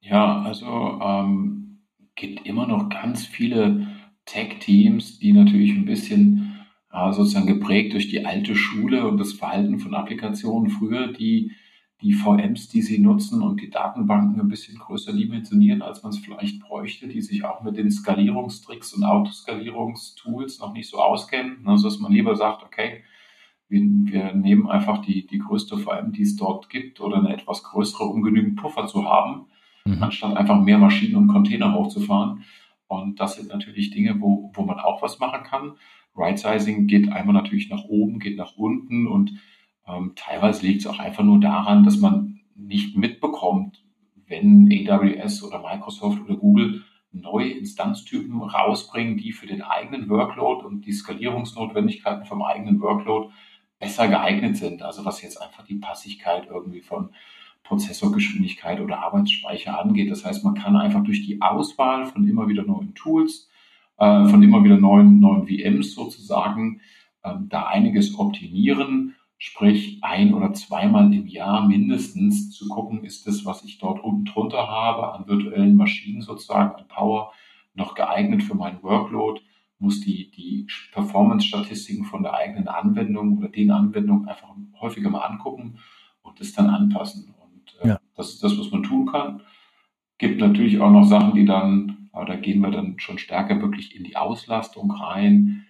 Ja, 0.00 0.42
also 0.42 1.00
ähm, 1.02 1.82
gibt 2.14 2.46
immer 2.46 2.66
noch 2.66 2.88
ganz 2.88 3.26
viele 3.26 3.88
Tech-Teams, 4.26 5.18
die 5.18 5.32
natürlich 5.32 5.72
ein 5.72 5.84
bisschen 5.84 6.60
äh, 6.92 7.12
sozusagen 7.12 7.46
geprägt 7.46 7.92
durch 7.92 8.08
die 8.08 8.24
alte 8.24 8.54
Schule 8.54 9.06
und 9.06 9.18
das 9.18 9.32
Verhalten 9.32 9.78
von 9.78 9.94
Applikationen 9.94 10.70
früher, 10.70 11.12
die 11.12 11.52
die 12.04 12.12
VMs, 12.12 12.68
die 12.68 12.82
sie 12.82 12.98
nutzen 12.98 13.42
und 13.42 13.62
die 13.62 13.70
Datenbanken 13.70 14.38
ein 14.38 14.48
bisschen 14.48 14.78
größer 14.78 15.14
dimensionieren, 15.14 15.80
als 15.80 16.02
man 16.02 16.12
es 16.12 16.18
vielleicht 16.18 16.60
bräuchte, 16.60 17.08
die 17.08 17.22
sich 17.22 17.44
auch 17.44 17.62
mit 17.62 17.78
den 17.78 17.90
Skalierungstricks 17.90 18.92
und 18.92 19.04
Autoskalierungstools 19.04 20.58
noch 20.58 20.74
nicht 20.74 20.88
so 20.88 20.98
auskennen. 20.98 21.66
Also 21.66 21.88
dass 21.88 22.00
man 22.00 22.12
lieber 22.12 22.36
sagt, 22.36 22.62
okay, 22.62 23.04
wir, 23.68 23.80
wir 23.80 24.34
nehmen 24.34 24.68
einfach 24.68 25.00
die, 25.00 25.26
die 25.26 25.38
größte 25.38 25.78
VM, 25.78 26.12
die 26.12 26.22
es 26.22 26.36
dort 26.36 26.68
gibt, 26.68 27.00
oder 27.00 27.16
eine 27.16 27.32
etwas 27.32 27.62
größere, 27.62 28.04
um 28.04 28.22
genügend 28.22 28.56
Puffer 28.56 28.86
zu 28.86 29.04
haben, 29.04 29.46
mhm. 29.86 30.02
anstatt 30.02 30.36
einfach 30.36 30.60
mehr 30.60 30.78
Maschinen 30.78 31.16
und 31.16 31.28
Container 31.28 31.72
hochzufahren. 31.74 32.44
Und 32.86 33.20
das 33.20 33.36
sind 33.36 33.48
natürlich 33.48 33.90
Dinge, 33.90 34.20
wo, 34.20 34.50
wo 34.54 34.62
man 34.62 34.78
auch 34.78 35.02
was 35.02 35.18
machen 35.18 35.44
kann. 35.44 35.76
Right-Sizing 36.14 36.86
geht 36.86 37.10
einmal 37.12 37.34
natürlich 37.34 37.70
nach 37.70 37.84
oben, 37.84 38.20
geht 38.20 38.36
nach 38.36 38.56
unten 38.56 39.06
und 39.06 39.32
ähm, 39.86 40.12
teilweise 40.14 40.66
liegt 40.66 40.80
es 40.82 40.86
auch 40.86 40.98
einfach 40.98 41.24
nur 41.24 41.40
daran, 41.40 41.84
dass 41.84 41.98
man 41.98 42.40
nicht 42.54 42.96
mitbekommt, 42.96 43.84
wenn 44.26 44.68
AWS 44.70 45.42
oder 45.42 45.60
Microsoft 45.60 46.22
oder 46.22 46.36
Google 46.36 46.82
neue 47.10 47.50
Instanztypen 47.50 48.42
rausbringen, 48.42 49.16
die 49.16 49.32
für 49.32 49.46
den 49.46 49.62
eigenen 49.62 50.08
Workload 50.08 50.64
und 50.64 50.82
die 50.86 50.92
Skalierungsnotwendigkeiten 50.92 52.24
vom 52.24 52.42
eigenen 52.42 52.80
Workload 52.80 53.32
besser 53.78 54.08
geeignet 54.08 54.56
sind. 54.56 54.82
Also 54.82 55.04
was 55.04 55.22
jetzt 55.22 55.40
einfach 55.40 55.64
die 55.64 55.76
Passigkeit 55.76 56.46
irgendwie 56.48 56.80
von 56.80 57.10
Prozessorgeschwindigkeit 57.64 58.80
oder 58.80 59.00
Arbeitsspeicher 59.00 59.78
angeht. 59.80 60.10
Das 60.10 60.24
heißt, 60.24 60.44
man 60.44 60.54
kann 60.54 60.76
einfach 60.76 61.02
durch 61.02 61.26
die 61.26 61.42
Auswahl 61.42 62.06
von 62.06 62.28
immer 62.28 62.48
wieder 62.48 62.62
neuen 62.62 62.94
Tools, 62.94 63.50
äh, 63.98 64.26
von 64.26 64.42
immer 64.42 64.62
wieder 64.62 64.76
neuen, 64.76 65.20
neuen 65.20 65.46
VMs 65.46 65.94
sozusagen, 65.94 66.80
äh, 67.22 67.34
da 67.48 67.66
einiges 67.66 68.18
optimieren 68.18 69.14
Sprich, 69.46 69.98
ein 70.02 70.32
oder 70.32 70.54
zweimal 70.54 71.12
im 71.12 71.26
Jahr 71.26 71.66
mindestens 71.66 72.50
zu 72.50 72.66
gucken, 72.68 73.04
ist 73.04 73.26
das, 73.26 73.44
was 73.44 73.62
ich 73.64 73.78
dort 73.78 74.02
unten 74.02 74.24
drunter 74.24 74.68
habe, 74.68 75.12
an 75.12 75.28
virtuellen 75.28 75.76
Maschinen 75.76 76.22
sozusagen, 76.22 76.74
an 76.74 76.88
Power, 76.88 77.32
noch 77.74 77.94
geeignet 77.94 78.42
für 78.42 78.54
meinen 78.54 78.82
Workload, 78.82 79.42
muss 79.78 80.00
die, 80.00 80.30
die 80.30 80.66
Performance-Statistiken 80.92 82.04
von 82.04 82.22
der 82.22 82.32
eigenen 82.32 82.68
Anwendung 82.68 83.36
oder 83.36 83.48
den 83.48 83.70
Anwendungen 83.70 84.28
einfach 84.28 84.48
häufiger 84.80 85.10
mal 85.10 85.26
angucken 85.26 85.78
und 86.22 86.40
das 86.40 86.52
dann 86.52 86.70
anpassen. 86.70 87.33
Äh, 87.84 87.88
ja. 87.88 88.00
das 88.16 88.30
ist 88.30 88.42
das, 88.42 88.58
was 88.58 88.70
man 88.70 88.82
tun 88.82 89.06
kann. 89.06 89.42
Gibt 90.18 90.40
natürlich 90.40 90.80
auch 90.80 90.90
noch 90.90 91.04
Sachen, 91.04 91.34
die 91.34 91.44
dann, 91.44 92.08
aber 92.12 92.24
da 92.26 92.36
gehen 92.36 92.60
wir 92.60 92.70
dann 92.70 92.98
schon 92.98 93.18
stärker 93.18 93.60
wirklich 93.60 93.94
in 93.94 94.04
die 94.04 94.16
Auslastung 94.16 94.90
rein 94.90 95.66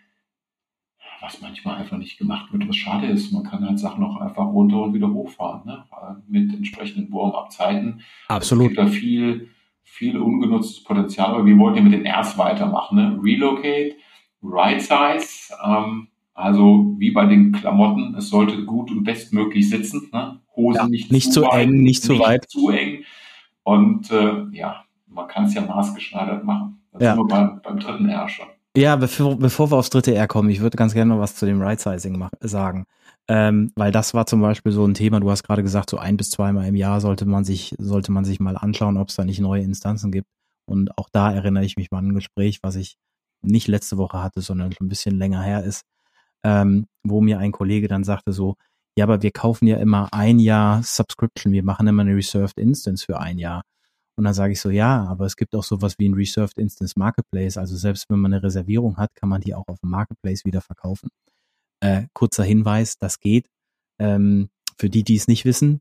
was 1.25 1.41
manchmal 1.41 1.77
einfach 1.77 1.97
nicht 1.97 2.19
gemacht 2.19 2.53
wird, 2.53 2.69
was 2.69 2.77
schade 2.77 3.07
ist. 3.07 3.33
Man 3.33 3.45
kann 3.45 3.67
halt 3.67 3.79
Sachen 3.79 4.05
auch 4.05 4.21
einfach 4.21 4.47
runter 4.47 4.83
und 4.83 4.95
wieder 4.95 5.11
hochfahren, 5.11 5.63
ne? 5.65 5.85
mit 6.29 6.53
entsprechenden 6.53 7.11
Warm-up-Zeiten. 7.13 8.03
Absolut. 8.29 8.65
Es 8.65 8.69
gibt 8.69 8.79
da 8.79 8.87
viel, 8.87 9.49
viel 9.83 10.19
ungenutztes 10.19 10.85
Potenzial, 10.85 11.35
aber 11.35 11.47
wir 11.47 11.59
wollten 11.59 11.79
ja 11.79 11.85
mit 11.85 11.93
den 11.93 12.07
Rs 12.07 12.37
weitermachen. 12.37 12.97
Ne? 12.97 13.19
Relocate, 13.23 13.97
Right 14.43 14.83
Size, 14.83 15.55
ähm, 15.65 16.09
also 16.35 16.95
wie 16.99 17.13
bei 17.13 17.27
den 17.27 17.53
Klamotten, 17.53 18.15
es 18.17 18.29
sollte 18.29 18.65
gut 18.65 18.91
und 18.91 19.05
bestmöglich 19.05 19.71
sitzen. 19.71 20.11
Ne? 20.13 20.41
Hosen 20.57 20.77
ja, 20.77 20.89
nicht, 20.89 21.13
nicht 21.13 21.33
zu, 21.33 21.43
zu 21.43 21.51
eng, 21.51 21.83
nicht 21.83 22.03
zu 22.03 22.13
nicht 22.13 22.23
weit. 22.23 22.51
Zu 22.51 22.71
eng. 22.71 23.05
Und 23.63 24.11
äh, 24.11 24.45
ja, 24.53 24.85
man 25.07 25.29
kann 25.29 25.45
es 25.45 25.55
ja 25.55 25.63
maßgeschneidert 25.63 26.45
machen. 26.45 26.83
Das 26.93 27.03
ja. 27.03 27.15
sind 27.15 27.23
wir 27.23 27.29
beim, 27.29 27.61
beim 27.63 27.79
dritten 27.79 28.09
R 28.09 28.29
schon. 28.29 28.47
Ja, 28.77 28.97
bevor, 28.97 29.39
bevor 29.39 29.71
wir 29.71 29.77
aufs 29.77 29.91
dritte 29.91 30.15
R 30.15 30.27
kommen, 30.27 30.51
ich 30.51 30.61
würde 30.61 30.77
ganz 30.77 30.95
gerne 30.95 31.15
noch 31.15 31.21
was 31.21 31.37
zu 31.37 31.47
dem 31.47 31.63
Right-Sizing 31.63 32.29
sagen. 32.41 32.85
Ähm, 33.29 33.71
weil 33.77 33.93
das 33.93 34.13
war 34.13 34.27
zum 34.27 34.41
Beispiel 34.41 34.73
so 34.73 34.85
ein 34.85 34.95
Thema, 34.95 35.21
du 35.21 35.31
hast 35.31 35.45
gerade 35.45 35.63
gesagt, 35.63 35.91
so 35.91 35.99
ein 35.99 36.17
bis 36.17 36.31
zweimal 36.31 36.67
im 36.67 36.75
Jahr 36.75 37.01
sollte 37.01 37.25
man 37.25 37.45
sich, 37.45 37.75
sollte 37.79 38.11
man 38.11 38.25
sich 38.25 38.41
mal 38.41 38.57
anschauen, 38.57 38.97
ob 38.97 39.09
es 39.09 39.17
da 39.17 39.25
nicht 39.25 39.41
neue 39.41 39.63
Instanzen 39.63 40.11
gibt. 40.11 40.27
Und 40.67 40.99
auch 40.99 41.09
da 41.13 41.33
erinnere 41.33 41.65
ich 41.65 41.77
mich 41.77 41.93
mal 41.93 41.99
an 41.99 42.09
ein 42.09 42.15
Gespräch, 42.15 42.59
was 42.63 42.75
ich 42.75 42.97
nicht 43.43 43.69
letzte 43.69 43.97
Woche 43.97 44.23
hatte, 44.23 44.41
sondern 44.41 44.73
schon 44.73 44.87
ein 44.87 44.91
bisschen 44.91 45.17
länger 45.17 45.43
her 45.43 45.63
ist, 45.63 45.85
ähm, 46.45 46.87
wo 47.03 47.21
mir 47.21 47.39
ein 47.39 47.53
Kollege 47.53 47.89
dann 47.89 48.05
sagte 48.05 48.33
so, 48.33 48.57
ja, 48.97 49.05
aber 49.05 49.23
wir 49.23 49.33
kaufen 49.33 49.67
ja 49.67 49.79
immer 49.79 50.09
ein 50.13 50.39
Jahr 50.39 50.83
Subscription, 50.83 51.53
wir 51.53 51.65
machen 51.65 51.89
immer 51.89 52.03
eine 52.03 52.15
Reserved 52.15 52.59
Instance 52.59 53.05
für 53.05 53.19
ein 53.19 53.39
Jahr. 53.39 53.63
Und 54.17 54.25
dann 54.25 54.35
sage 54.35 54.53
ich 54.53 54.61
so, 54.61 54.71
ja, 54.71 55.05
aber 55.07 55.27
es 55.27 55.35
gibt 55.35 55.57
auch 55.57 55.65
sowas 55.65 55.99
wie 55.99 56.09
ein 56.09 56.15
Reserved 56.15 56.57
Instance 56.59 56.95
Marketplace. 56.97 57.57
Also 57.57 57.77
selbst 57.77 58.09
wenn 58.09 58.21
man 58.21 58.33
eine 58.33 58.43
Reservierung 58.45 58.97
hat, 58.97 59.13
kann 59.17 59.29
man 59.29 59.41
die 59.41 59.55
auch 59.55 59.67
auf 59.67 59.81
dem 59.81 59.91
Marketplace 59.91 60.45
wieder 60.45 60.61
verkaufen. 60.61 61.09
Äh, 61.81 62.07
kurzer 62.13 62.45
Hinweis, 62.45 62.97
das 62.99 63.19
geht. 63.19 63.49
Ähm, 63.99 64.51
für 64.79 64.89
die, 64.89 65.03
die 65.03 65.17
es 65.17 65.27
nicht 65.27 65.45
wissen. 65.45 65.81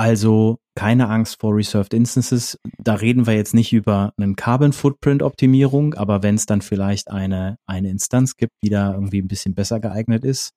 Also 0.00 0.56
keine 0.74 1.10
Angst 1.10 1.42
vor 1.42 1.54
Reserved 1.54 1.92
Instances. 1.92 2.58
Da 2.78 2.94
reden 2.94 3.26
wir 3.26 3.34
jetzt 3.34 3.52
nicht 3.52 3.70
über 3.74 4.14
einen 4.16 4.34
Carbon 4.34 4.72
Footprint 4.72 5.22
Optimierung, 5.22 5.92
aber 5.92 6.22
wenn 6.22 6.36
es 6.36 6.46
dann 6.46 6.62
vielleicht 6.62 7.10
eine, 7.10 7.58
eine 7.66 7.90
Instanz 7.90 8.38
gibt, 8.38 8.54
die 8.64 8.70
da 8.70 8.94
irgendwie 8.94 9.20
ein 9.20 9.28
bisschen 9.28 9.54
besser 9.54 9.78
geeignet 9.78 10.24
ist, 10.24 10.52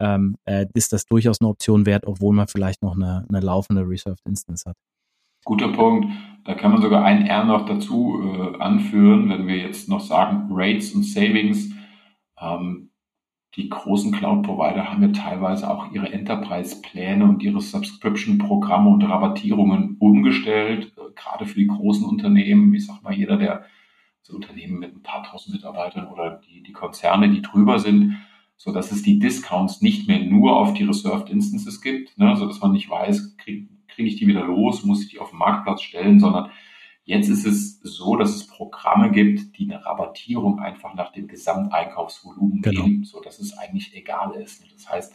ähm, 0.00 0.36
äh, 0.46 0.64
ist 0.72 0.94
das 0.94 1.04
durchaus 1.04 1.42
eine 1.42 1.50
Option 1.50 1.84
wert, 1.84 2.06
obwohl 2.06 2.34
man 2.34 2.48
vielleicht 2.48 2.80
noch 2.80 2.94
eine, 2.94 3.26
eine 3.28 3.40
laufende 3.40 3.86
Reserved 3.86 4.22
Instance 4.26 4.64
hat. 4.66 4.76
Guter 5.44 5.68
Punkt. 5.68 6.06
Da 6.46 6.54
kann 6.54 6.72
man 6.72 6.80
sogar 6.80 7.04
ein 7.04 7.26
R 7.26 7.44
noch 7.44 7.66
dazu 7.66 8.22
äh, 8.24 8.62
anführen, 8.62 9.28
wenn 9.28 9.46
wir 9.46 9.58
jetzt 9.58 9.90
noch 9.90 10.00
sagen 10.00 10.48
Rates 10.50 10.94
und 10.94 11.04
Savings. 11.04 11.70
Ähm, 12.40 12.92
die 13.54 13.70
großen 13.70 14.12
Cloud-Provider 14.12 14.90
haben 14.90 15.02
ja 15.02 15.08
teilweise 15.08 15.70
auch 15.70 15.90
ihre 15.92 16.12
Enterprise-Pläne 16.12 17.24
und 17.24 17.42
ihre 17.42 17.60
Subscription-Programme 17.60 18.90
und 18.90 19.02
Rabattierungen 19.02 19.96
umgestellt, 19.98 20.92
äh, 20.96 21.12
gerade 21.14 21.46
für 21.46 21.58
die 21.58 21.66
großen 21.66 22.04
Unternehmen. 22.04 22.74
Ich 22.74 22.86
sag 22.86 23.02
mal, 23.02 23.14
jeder, 23.14 23.36
der 23.36 23.64
so 24.22 24.34
Unternehmen 24.34 24.80
mit 24.80 24.94
ein 24.94 25.02
paar 25.02 25.22
tausend 25.22 25.54
Mitarbeitern 25.54 26.08
oder 26.08 26.40
die, 26.48 26.62
die 26.62 26.72
Konzerne, 26.72 27.30
die 27.30 27.42
drüber 27.42 27.78
sind, 27.78 28.16
so 28.56 28.72
dass 28.72 28.90
es 28.90 29.02
die 29.02 29.18
Discounts 29.18 29.82
nicht 29.82 30.08
mehr 30.08 30.18
nur 30.18 30.56
auf 30.56 30.74
die 30.74 30.84
Reserved 30.84 31.30
Instances 31.30 31.80
gibt, 31.80 32.18
ne, 32.18 32.36
so 32.36 32.46
dass 32.46 32.60
man 32.60 32.72
nicht 32.72 32.90
weiß, 32.90 33.36
kriege 33.36 33.68
ich 33.96 34.16
die 34.16 34.26
wieder 34.26 34.44
los, 34.44 34.84
muss 34.84 35.02
ich 35.02 35.10
die 35.10 35.20
auf 35.20 35.30
den 35.30 35.38
Marktplatz 35.38 35.82
stellen, 35.82 36.18
sondern 36.18 36.50
jetzt 37.06 37.28
ist 37.28 37.46
es 37.46 37.80
so, 37.80 38.16
dass 38.16 38.34
es 38.34 38.46
Programme 38.46 39.10
gibt, 39.10 39.56
die 39.56 39.64
eine 39.64 39.84
Rabattierung 39.84 40.58
einfach 40.58 40.92
nach 40.94 41.12
dem 41.12 41.28
Gesamteinkaufsvolumen 41.28 42.60
genau. 42.60 42.84
geben, 42.84 43.04
so 43.04 43.20
dass 43.22 43.38
es 43.38 43.56
eigentlich 43.56 43.94
egal 43.94 44.34
ist. 44.34 44.62
Das 44.74 44.90
heißt, 44.90 45.12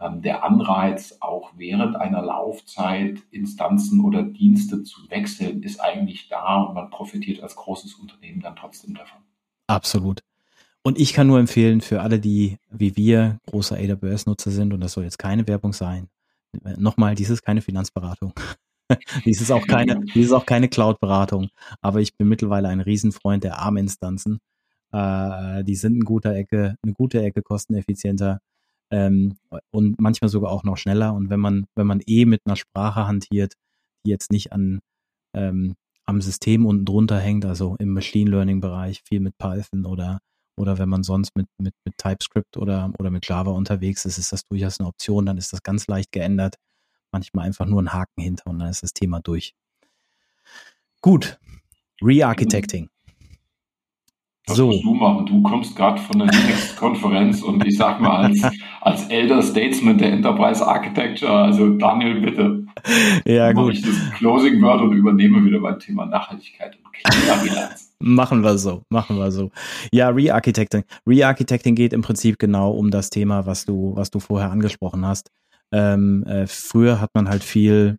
ähm, 0.00 0.20
der 0.20 0.44
Anreiz, 0.44 1.16
auch 1.20 1.52
während 1.56 1.96
einer 1.96 2.22
Laufzeit 2.22 3.22
Instanzen 3.30 4.04
oder 4.04 4.24
Dienste 4.24 4.82
zu 4.82 5.08
wechseln, 5.10 5.62
ist 5.62 5.80
eigentlich 5.80 6.28
da 6.28 6.62
und 6.62 6.74
man 6.74 6.90
profitiert 6.90 7.40
als 7.40 7.54
großes 7.54 7.94
Unternehmen 7.94 8.40
dann 8.40 8.56
trotzdem 8.56 8.94
davon. 8.94 9.22
Absolut. 9.68 10.22
Und 10.82 10.98
ich 10.98 11.12
kann 11.12 11.28
nur 11.28 11.38
empfehlen 11.38 11.80
für 11.80 12.02
alle, 12.02 12.18
die 12.18 12.58
wie 12.68 12.96
wir 12.96 13.38
große 13.46 13.76
AWS-Nutzer 13.76 14.50
sind, 14.50 14.72
und 14.72 14.80
das 14.80 14.94
soll 14.94 15.04
jetzt 15.04 15.18
keine 15.18 15.46
Werbung 15.46 15.72
sein, 15.72 16.08
nochmal, 16.76 17.14
dies 17.14 17.30
ist 17.30 17.42
keine 17.42 17.62
Finanzberatung. 17.62 18.34
dies 19.24 19.40
ist 19.40 19.50
auch 19.50 19.66
keine, 19.66 20.00
dies 20.14 20.26
ist 20.26 20.32
auch 20.32 20.46
keine 20.46 20.68
Cloud-Beratung. 20.68 21.48
Aber 21.80 22.00
ich 22.00 22.16
bin 22.16 22.28
mittlerweile 22.28 22.68
ein 22.68 22.80
Riesenfreund 22.80 23.44
der 23.44 23.58
ARM-Instanzen. 23.58 24.38
Äh, 24.92 25.64
die 25.64 25.74
sind 25.74 25.94
eine 25.94 26.04
gute 26.04 26.34
Ecke, 26.34 26.76
eine 26.82 26.92
gute 26.92 27.22
Ecke 27.22 27.42
kosteneffizienter 27.42 28.40
ähm, 28.90 29.36
und 29.70 30.00
manchmal 30.00 30.28
sogar 30.28 30.52
auch 30.52 30.64
noch 30.64 30.76
schneller. 30.76 31.14
Und 31.14 31.30
wenn 31.30 31.40
man, 31.40 31.66
wenn 31.74 31.86
man 31.86 32.00
eh 32.06 32.24
mit 32.24 32.42
einer 32.44 32.56
Sprache 32.56 33.06
hantiert, 33.06 33.54
die 34.04 34.10
jetzt 34.10 34.30
nicht 34.30 34.52
an 34.52 34.80
ähm, 35.34 35.74
am 36.04 36.20
System 36.20 36.66
unten 36.66 36.84
drunter 36.84 37.18
hängt, 37.18 37.44
also 37.44 37.76
im 37.78 37.92
Machine 37.92 38.30
Learning 38.30 38.60
Bereich 38.60 39.02
viel 39.08 39.20
mit 39.20 39.38
Python 39.38 39.86
oder 39.86 40.18
oder 40.56 40.78
wenn 40.78 40.88
man 40.88 41.02
sonst 41.02 41.34
mit, 41.36 41.46
mit, 41.58 41.74
mit 41.84 41.96
TypeScript 41.98 42.56
oder, 42.56 42.92
oder 42.98 43.10
mit 43.10 43.26
Java 43.26 43.52
unterwegs 43.52 44.04
ist, 44.04 44.18
ist 44.18 44.32
das 44.32 44.44
durchaus 44.44 44.78
eine 44.78 44.88
Option. 44.88 45.26
Dann 45.26 45.38
ist 45.38 45.52
das 45.52 45.62
ganz 45.62 45.86
leicht 45.86 46.12
geändert. 46.12 46.56
Manchmal 47.12 47.46
einfach 47.46 47.66
nur 47.66 47.82
ein 47.82 47.92
Haken 47.92 48.22
hinter 48.22 48.46
und 48.46 48.58
dann 48.58 48.68
ist 48.68 48.82
das 48.82 48.94
Thema 48.94 49.20
durch. 49.20 49.54
Gut. 51.00 51.38
Re-Architecting. 52.02 52.88
So. 54.48 54.66
musst 54.66 54.84
du 54.84 54.94
machen? 54.94 55.26
Du 55.26 55.40
kommst 55.42 55.76
gerade 55.76 56.00
von 56.00 56.18
der 56.18 56.28
Linux-Konferenz 56.28 57.42
und 57.42 57.64
ich 57.64 57.76
sag 57.76 58.00
mal 58.00 58.24
als, 58.24 58.42
als 58.80 59.06
Elder 59.06 59.40
Statesman 59.40 59.98
der 59.98 60.12
Enterprise 60.12 60.66
Architecture, 60.66 61.32
also 61.32 61.70
Daniel, 61.76 62.20
bitte. 62.20 62.66
Ja, 63.24 63.52
gut. 63.52 63.74
ich 63.74 63.82
das 63.82 63.94
Closing 64.16 64.60
Word 64.60 64.82
und 64.82 64.92
übernehme 64.92 65.44
wieder 65.44 65.60
beim 65.60 65.78
Thema 65.78 66.06
Nachhaltigkeit 66.06 66.76
und 66.76 66.92
Klimabilanz. 66.92 67.94
machen 68.00 68.42
wir 68.42 68.58
so, 68.58 68.82
machen 68.88 69.16
wir 69.16 69.30
so. 69.30 69.50
Ja, 69.92 70.08
Re-Architecting. 70.08 70.82
Re-Architecting 71.06 71.76
geht 71.76 71.92
im 71.92 72.02
Prinzip 72.02 72.38
genau 72.40 72.72
um 72.72 72.90
das 72.90 73.10
Thema, 73.10 73.46
was 73.46 73.64
du, 73.64 73.92
was 73.94 74.10
du 74.10 74.18
vorher 74.18 74.50
angesprochen 74.50 75.06
hast. 75.06 75.30
Ähm, 75.72 76.24
äh, 76.24 76.46
früher 76.46 77.00
hat 77.00 77.10
man 77.14 77.28
halt 77.28 77.44
viel 77.44 77.98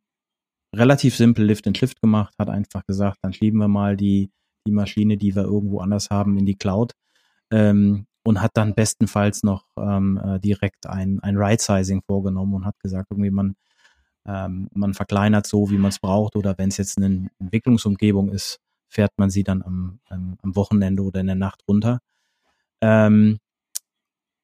relativ 0.75 1.15
simpel 1.15 1.45
Lift 1.45 1.67
and 1.67 1.77
Shift 1.77 2.01
gemacht, 2.01 2.33
hat 2.39 2.49
einfach 2.49 2.85
gesagt, 2.85 3.19
dann 3.21 3.33
schieben 3.33 3.59
wir 3.59 3.67
mal 3.67 3.97
die 3.97 4.31
die 4.65 4.71
Maschine, 4.71 5.17
die 5.17 5.35
wir 5.35 5.43
irgendwo 5.43 5.79
anders 5.79 6.09
haben, 6.09 6.37
in 6.37 6.45
die 6.45 6.55
Cloud 6.55 6.93
ähm, 7.51 8.05
und 8.23 8.41
hat 8.41 8.51
dann 8.55 8.75
bestenfalls 8.75 9.43
noch 9.43 9.65
ähm, 9.77 10.19
äh, 10.23 10.39
direkt 10.39 10.87
ein, 10.87 11.19
ein 11.21 11.37
Right-Sizing 11.37 12.01
vorgenommen 12.03 12.53
und 12.53 12.65
hat 12.65 12.79
gesagt, 12.79 13.11
irgendwie 13.11 13.31
man, 13.31 13.55
ähm, 14.25 14.69
man 14.73 14.93
verkleinert 14.93 15.47
so, 15.47 15.69
wie 15.69 15.77
man 15.77 15.89
es 15.89 15.99
braucht 15.99 16.35
oder 16.35 16.57
wenn 16.57 16.69
es 16.69 16.77
jetzt 16.77 16.97
eine 16.97 17.29
Entwicklungsumgebung 17.39 18.29
ist, 18.29 18.59
fährt 18.87 19.11
man 19.17 19.29
sie 19.29 19.43
dann 19.43 19.61
am, 19.63 19.99
am, 20.09 20.55
Wochenende 20.55 21.03
oder 21.03 21.19
in 21.19 21.27
der 21.27 21.35
Nacht 21.35 21.63
runter. 21.67 21.99
Ähm, 22.79 23.39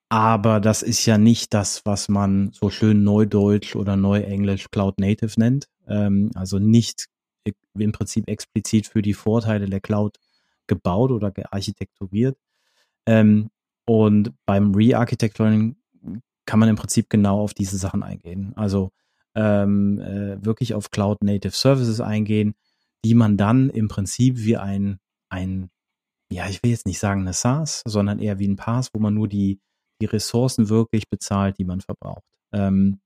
aber 0.09 0.59
das 0.59 0.81
ist 0.81 1.05
ja 1.05 1.17
nicht 1.17 1.53
das, 1.53 1.85
was 1.85 2.09
man 2.09 2.51
so 2.51 2.69
schön 2.69 3.03
Neudeutsch 3.03 3.75
oder 3.75 3.95
Neuenglisch 3.95 4.69
Cloud 4.71 4.99
Native 4.99 5.39
nennt. 5.39 5.67
Ähm, 5.87 6.31
also 6.33 6.57
nicht 6.59 7.05
im 7.77 7.91
Prinzip 7.91 8.27
explizit 8.27 8.87
für 8.87 9.01
die 9.01 9.13
Vorteile 9.13 9.67
der 9.67 9.79
Cloud 9.79 10.17
gebaut 10.67 11.11
oder 11.11 11.31
gearchitekturiert. 11.31 12.37
Ähm, 13.05 13.49
und 13.85 14.33
beim 14.45 14.73
Re-Architecturing 14.73 15.75
kann 16.45 16.59
man 16.59 16.69
im 16.69 16.75
Prinzip 16.75 17.09
genau 17.09 17.41
auf 17.41 17.53
diese 17.53 17.77
Sachen 17.77 18.03
eingehen. 18.03 18.53
Also 18.55 18.91
ähm, 19.35 19.99
äh, 19.99 20.43
wirklich 20.43 20.73
auf 20.73 20.89
Cloud 20.89 21.23
Native 21.23 21.55
Services 21.55 22.01
eingehen, 22.01 22.55
die 23.05 23.13
man 23.13 23.37
dann 23.37 23.69
im 23.69 23.87
Prinzip 23.87 24.37
wie 24.39 24.57
ein, 24.57 24.99
ein, 25.29 25.69
ja, 26.31 26.47
ich 26.49 26.61
will 26.63 26.71
jetzt 26.71 26.87
nicht 26.87 26.99
sagen 26.99 27.21
eine 27.21 27.33
SaaS, 27.33 27.83
sondern 27.85 28.19
eher 28.19 28.39
wie 28.39 28.47
ein 28.47 28.55
Pass, 28.55 28.89
wo 28.93 28.99
man 28.99 29.13
nur 29.13 29.27
die, 29.27 29.59
die 30.01 30.05
Ressourcen 30.05 30.69
wirklich 30.69 31.09
bezahlt, 31.09 31.57
die 31.57 31.65
man 31.65 31.81
verbraucht. 31.81 32.23
Ähm, 32.51 32.99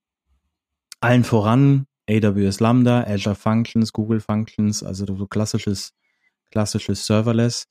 allen 1.01 1.23
voran 1.23 1.85
AWS 2.09 2.59
Lambda, 2.59 3.03
Azure 3.03 3.35
Functions, 3.35 3.93
Google 3.93 4.19
Functions, 4.19 4.83
also 4.83 5.05
so 5.05 5.27
klassisches, 5.27 5.93
klassisches 6.51 7.05
Serverless. 7.05 7.65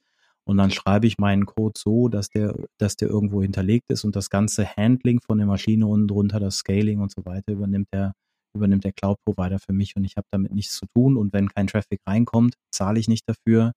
Und 0.45 0.57
dann 0.57 0.71
schreibe 0.71 1.07
ich 1.07 1.19
meinen 1.19 1.47
Code 1.47 1.79
so, 1.79 2.09
dass 2.09 2.29
der, 2.29 2.55
dass 2.79 2.97
der 2.97 3.09
irgendwo 3.09 3.43
hinterlegt 3.43 3.91
ist 3.91 4.05
und 4.05 4.17
das 4.17 4.29
ganze 4.29 4.67
Handling 4.77 5.21
von 5.21 5.39
der 5.39 5.47
Maschine 5.47 5.87
unten 5.87 6.09
drunter, 6.09 6.41
das 6.41 6.57
Scaling 6.57 7.01
und 7.01 7.13
so 7.13 7.25
weiter 7.25 7.53
übernimmt 7.53 7.89
der, 7.93 8.13
übernimmt 8.55 8.85
der 8.85 8.93
Cloud 8.93 9.19
Provider 9.25 9.61
für 9.61 9.73
mich 9.73 9.95
und 9.95 10.05
ich 10.05 10.17
habe 10.17 10.27
damit 10.33 10.53
nichts 10.53 10.77
zu 10.77 10.87
tun. 10.87 11.17
Und 11.17 11.33
wenn 11.33 11.49
kein 11.49 11.69
Traffic 11.69 12.01
reinkommt, 12.07 12.55
zahle 12.73 12.99
ich 12.99 13.09
nicht 13.09 13.29
dafür. 13.29 13.73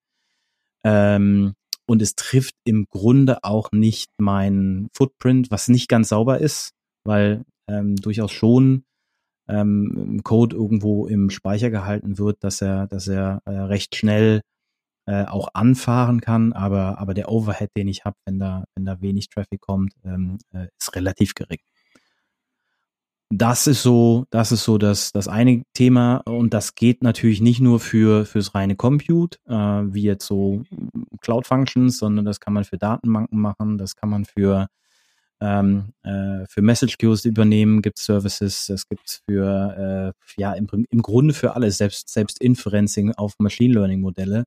Ähm, 0.83 1.53
und 1.87 2.01
es 2.01 2.15
trifft 2.15 2.55
im 2.63 2.85
Grunde 2.89 3.43
auch 3.43 3.71
nicht 3.71 4.09
mein 4.17 4.87
Footprint, 4.93 5.51
was 5.51 5.67
nicht 5.67 5.87
ganz 5.87 6.09
sauber 6.09 6.39
ist, 6.39 6.71
weil 7.03 7.43
ähm, 7.67 7.95
durchaus 7.95 8.31
schon 8.31 8.83
ähm, 9.47 10.21
Code 10.23 10.55
irgendwo 10.55 11.07
im 11.07 11.29
Speicher 11.29 11.69
gehalten 11.69 12.17
wird, 12.17 12.43
dass 12.43 12.61
er, 12.61 12.87
dass 12.87 13.07
er 13.07 13.41
äh, 13.45 13.51
recht 13.51 13.95
schnell 13.95 14.41
äh, 15.07 15.25
auch 15.25 15.49
anfahren 15.53 16.21
kann, 16.21 16.53
aber, 16.53 16.97
aber 16.99 17.13
der 17.13 17.29
Overhead, 17.29 17.69
den 17.77 17.87
ich 17.87 18.05
habe, 18.05 18.15
wenn 18.25 18.39
da, 18.39 18.65
wenn 18.75 18.85
da 18.85 19.01
wenig 19.01 19.29
Traffic 19.29 19.61
kommt, 19.61 19.93
ähm, 20.03 20.39
äh, 20.51 20.67
ist 20.79 20.95
relativ 20.95 21.35
gering. 21.35 21.59
Das 23.29 23.67
ist 23.67 23.81
so, 23.81 24.25
das 24.29 24.51
ist 24.51 24.63
so 24.63 24.77
das, 24.77 25.11
das 25.11 25.27
eine 25.27 25.63
Thema 25.73 26.17
und 26.25 26.53
das 26.53 26.75
geht 26.75 27.01
natürlich 27.03 27.41
nicht 27.41 27.59
nur 27.59 27.79
für 27.79 28.25
fürs 28.25 28.53
reine 28.55 28.75
Compute, 28.75 29.39
äh, 29.47 29.53
wie 29.53 30.03
jetzt 30.03 30.27
so 30.27 30.63
Cloud 31.25 31.47
Functions, 31.47 31.97
sondern 31.97 32.25
das 32.25 32.39
kann 32.39 32.53
man 32.53 32.63
für 32.63 32.77
Datenbanken 32.77 33.39
machen, 33.39 33.77
das 33.77 33.95
kann 33.95 34.09
man 34.09 34.25
für 34.25 34.67
ähm, 35.41 35.93
äh, 36.03 36.45
für 36.47 36.61
Message 36.61 36.97
Queues 36.97 37.25
übernehmen, 37.25 37.81
gibt 37.81 37.99
Services, 37.99 38.69
es 38.69 38.87
gibt 38.87 39.21
für 39.29 40.13
äh, 40.37 40.41
ja 40.41 40.53
im, 40.53 40.67
im 40.89 41.01
Grunde 41.01 41.33
für 41.33 41.55
alles, 41.55 41.77
selbst 41.77 42.09
selbst 42.09 42.41
Inferencing 42.41 43.13
auf 43.13 43.35
Machine 43.39 43.73
Learning 43.73 44.01
Modelle 44.01 44.45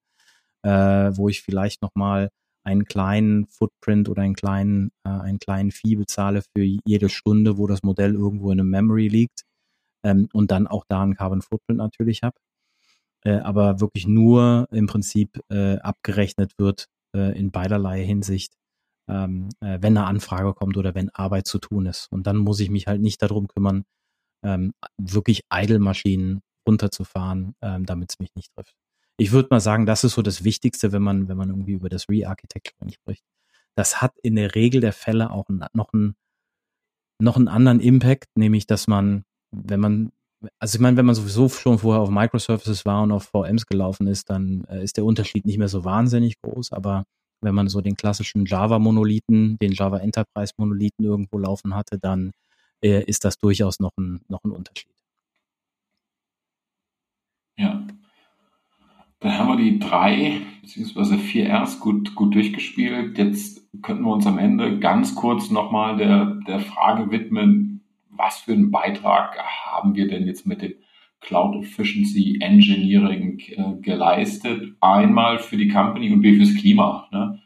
äh, 0.62 0.70
wo 1.16 1.28
ich 1.28 1.42
vielleicht 1.42 1.82
nochmal 1.82 2.30
einen 2.64 2.84
kleinen 2.84 3.46
Footprint 3.46 4.08
oder 4.08 4.22
einen 4.22 4.34
kleinen, 4.34 4.90
äh, 5.04 5.10
einen 5.10 5.38
kleinen 5.38 5.70
Fee 5.70 5.96
bezahle 5.96 6.42
für 6.42 6.62
jede 6.62 7.08
Stunde, 7.08 7.58
wo 7.58 7.66
das 7.66 7.82
Modell 7.82 8.14
irgendwo 8.14 8.50
in 8.52 8.60
einem 8.60 8.70
Memory 8.70 9.08
liegt 9.08 9.44
ähm, 10.04 10.28
und 10.32 10.50
dann 10.50 10.66
auch 10.66 10.84
da 10.88 11.02
einen 11.02 11.14
Carbon 11.14 11.42
Footprint 11.42 11.78
natürlich 11.78 12.22
habe. 12.22 12.36
Äh, 13.28 13.40
aber 13.40 13.80
wirklich 13.80 14.06
nur 14.06 14.68
im 14.70 14.86
Prinzip 14.86 15.40
äh, 15.50 15.78
abgerechnet 15.78 16.52
wird 16.58 16.86
äh, 17.14 17.38
in 17.38 17.50
beiderlei 17.50 18.04
Hinsicht, 18.04 18.54
ähm, 19.08 19.48
äh, 19.60 19.78
wenn 19.80 19.96
eine 19.96 20.06
Anfrage 20.06 20.54
kommt 20.54 20.76
oder 20.76 20.94
wenn 20.94 21.10
Arbeit 21.10 21.46
zu 21.46 21.58
tun 21.58 21.86
ist. 21.86 22.08
Und 22.10 22.26
dann 22.26 22.36
muss 22.38 22.60
ich 22.60 22.70
mich 22.70 22.86
halt 22.86 23.00
nicht 23.00 23.22
darum 23.22 23.48
kümmern, 23.48 23.84
ähm, 24.44 24.72
wirklich 24.98 25.42
Idle-Maschinen 25.52 26.40
runterzufahren, 26.66 27.54
ähm, 27.62 27.86
damit 27.86 28.12
es 28.12 28.18
mich 28.20 28.34
nicht 28.34 28.52
trifft 28.54 28.74
ich 29.18 29.32
würde 29.32 29.48
mal 29.50 29.60
sagen, 29.60 29.84
das 29.84 30.04
ist 30.04 30.14
so 30.14 30.22
das 30.22 30.44
Wichtigste, 30.44 30.92
wenn 30.92 31.02
man, 31.02 31.28
wenn 31.28 31.36
man 31.36 31.50
irgendwie 31.50 31.72
über 31.72 31.88
das 31.88 32.08
Re-Architecturing 32.08 32.92
spricht. 32.92 33.24
Das 33.74 34.00
hat 34.00 34.16
in 34.22 34.36
der 34.36 34.54
Regel 34.54 34.80
der 34.80 34.92
Fälle 34.92 35.30
auch 35.30 35.48
noch 35.48 35.92
einen, 35.92 36.14
noch 37.20 37.36
einen 37.36 37.48
anderen 37.48 37.80
Impact, 37.80 38.28
nämlich, 38.36 38.66
dass 38.66 38.86
man, 38.86 39.24
wenn 39.50 39.80
man, 39.80 40.12
also 40.59 40.77
ich 40.77 40.81
meine, 40.81 40.96
wenn 40.96 41.07
man 41.07 41.14
sowieso 41.14 41.48
schon 41.48 41.79
vorher 41.79 42.03
auf 42.03 42.11
Microservices 42.11 42.87
war 42.87 43.03
und 43.03 43.12
auf 43.12 43.24
VMs 43.24 43.66
gelaufen 43.66 44.07
ist, 44.07 44.31
dann 44.31 44.64
äh, 44.70 44.83
ist 44.83 44.96
der 44.96 45.05
Unterschied 45.05 45.46
nicht 45.46 45.59
mehr 45.59 45.68
so 45.68 45.85
wahnsinnig 45.85 46.40
groß, 46.42 46.72
aber 46.72 47.05
wenn 47.40 47.55
man 47.55 47.68
so 47.68 47.81
den 47.81 47.96
klassischen 47.96 48.46
Java-Monolithen, 48.46 49.59
den 49.59 49.72
Java 49.72 49.98
Enterprise-Monolithen 49.98 51.05
irgendwo 51.05 51.38
laufen 51.38 51.74
hatte, 51.74 51.98
dann 51.98 52.33
äh, 52.83 53.03
ist 53.05 53.24
das 53.24 53.38
durchaus 53.38 53.81
noch 53.81 53.92
ein, 53.96 54.20
noch 54.29 54.42
ein 54.44 54.51
Unterschied. 54.51 54.92
Ja, 57.57 57.85
dann 59.20 59.38
haben 59.38 59.48
wir 59.48 59.57
die 59.57 59.79
drei 59.79 60.42
beziehungsweise 60.62 61.18
vier 61.18 61.53
Rs 61.53 61.81
gut, 61.81 62.14
gut 62.14 62.35
durchgespielt. 62.35 63.18
Jetzt 63.18 63.62
könnten 63.83 64.05
wir 64.05 64.12
uns 64.12 64.27
am 64.27 64.38
Ende 64.38 64.79
ganz 64.79 65.14
kurz 65.14 65.51
nochmal 65.51 65.96
der, 65.96 66.38
der 66.46 66.61
Frage 66.61 67.11
widmen, 67.11 67.67
was 68.18 68.38
für 68.40 68.52
einen 68.52 68.70
Beitrag 68.70 69.38
haben 69.38 69.94
wir 69.94 70.09
denn 70.09 70.26
jetzt 70.26 70.46
mit 70.46 70.62
dem 70.62 70.74
Cloud 71.20 71.57
Efficiency 71.57 72.38
Engineering 72.40 73.38
äh, 73.38 73.81
geleistet? 73.81 74.76
Einmal 74.81 75.38
für 75.38 75.57
die 75.57 75.68
Company 75.68 76.12
und 76.12 76.22
B 76.22 76.37
fürs 76.37 76.54
Klima. 76.54 77.09
Ne? 77.11 77.40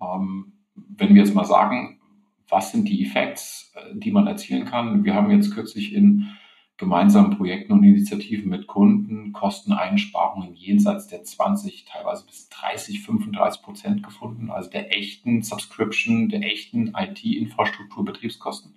Ähm, 0.00 0.52
wenn 0.74 1.14
wir 1.14 1.22
jetzt 1.22 1.34
mal 1.34 1.44
sagen, 1.44 2.00
was 2.48 2.72
sind 2.72 2.88
die 2.88 3.02
Effekte, 3.02 3.42
äh, 3.74 3.94
die 3.94 4.12
man 4.12 4.26
erzielen 4.26 4.64
kann? 4.64 5.04
Wir 5.04 5.14
haben 5.14 5.30
jetzt 5.30 5.54
kürzlich 5.54 5.92
in 5.92 6.28
gemeinsamen 6.80 7.36
Projekten 7.36 7.74
und 7.74 7.84
Initiativen 7.84 8.48
mit 8.48 8.66
Kunden 8.66 9.32
Kosteneinsparungen 9.32 10.54
jenseits 10.54 11.08
der 11.08 11.22
20, 11.22 11.84
teilweise 11.84 12.24
bis 12.24 12.48
30, 12.48 13.02
35 13.02 13.62
Prozent 13.62 14.02
gefunden. 14.02 14.50
Also 14.50 14.70
der 14.70 14.96
echten 14.96 15.42
Subscription, 15.42 16.30
der 16.30 16.42
echten 16.42 16.94
IT-Infrastruktur, 16.96 18.04
Betriebskosten. 18.04 18.74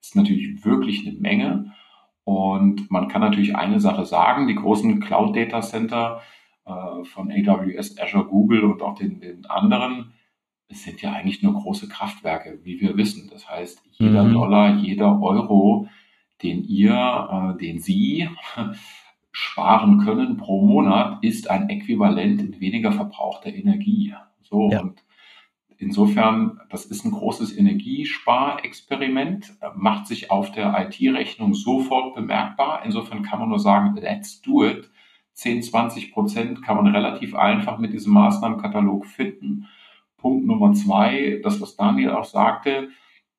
Das 0.00 0.08
ist 0.08 0.16
natürlich 0.16 0.64
wirklich 0.64 1.06
eine 1.06 1.18
Menge. 1.18 1.72
Und 2.24 2.90
man 2.90 3.08
kann 3.08 3.20
natürlich 3.20 3.56
eine 3.56 3.80
Sache 3.80 4.04
sagen, 4.06 4.46
die 4.46 4.54
großen 4.54 5.00
Cloud 5.00 5.36
Data 5.36 5.60
Center 5.60 6.22
äh, 6.64 7.04
von 7.04 7.30
AWS, 7.30 7.98
Azure, 7.98 8.26
Google 8.26 8.64
und 8.64 8.82
auch 8.82 8.94
den, 8.94 9.20
den 9.20 9.46
anderen, 9.46 10.12
es 10.68 10.84
sind 10.84 11.02
ja 11.02 11.12
eigentlich 11.12 11.42
nur 11.42 11.54
große 11.54 11.88
Kraftwerke, 11.88 12.60
wie 12.62 12.80
wir 12.80 12.96
wissen. 12.96 13.28
Das 13.30 13.48
heißt, 13.48 13.82
jeder 13.98 14.22
mhm. 14.22 14.32
Dollar, 14.32 14.76
jeder 14.76 15.20
Euro, 15.20 15.88
den 16.42 16.64
ihr, 16.64 17.54
äh, 17.56 17.58
den 17.58 17.80
Sie 17.80 18.28
sparen 19.32 20.04
können 20.04 20.36
pro 20.36 20.64
Monat, 20.64 21.22
ist 21.24 21.50
ein 21.50 21.68
Äquivalent 21.68 22.40
in 22.40 22.60
weniger 22.60 22.92
verbrauchter 22.92 23.52
Energie. 23.52 24.14
So 24.42 24.70
ja. 24.70 24.80
und 24.80 25.02
insofern, 25.80 26.60
das 26.68 26.84
ist 26.84 27.04
ein 27.04 27.10
großes 27.10 27.56
Energiesparexperiment, 27.56 29.54
macht 29.74 30.06
sich 30.06 30.30
auf 30.30 30.52
der 30.52 30.78
IT-Rechnung 30.86 31.54
sofort 31.54 32.14
bemerkbar. 32.14 32.82
Insofern 32.84 33.22
kann 33.22 33.40
man 33.40 33.48
nur 33.48 33.58
sagen, 33.58 33.96
let's 33.96 34.40
do 34.42 34.64
it. 34.64 34.90
10, 35.32 35.62
20 35.62 36.12
Prozent 36.12 36.62
kann 36.62 36.76
man 36.76 36.86
relativ 36.94 37.34
einfach 37.34 37.78
mit 37.78 37.92
diesem 37.94 38.12
Maßnahmenkatalog 38.12 39.06
finden. 39.06 39.66
Punkt 40.18 40.46
Nummer 40.46 40.74
zwei, 40.74 41.40
das, 41.42 41.60
was 41.62 41.76
Daniel 41.76 42.10
auch 42.10 42.24
sagte, 42.24 42.90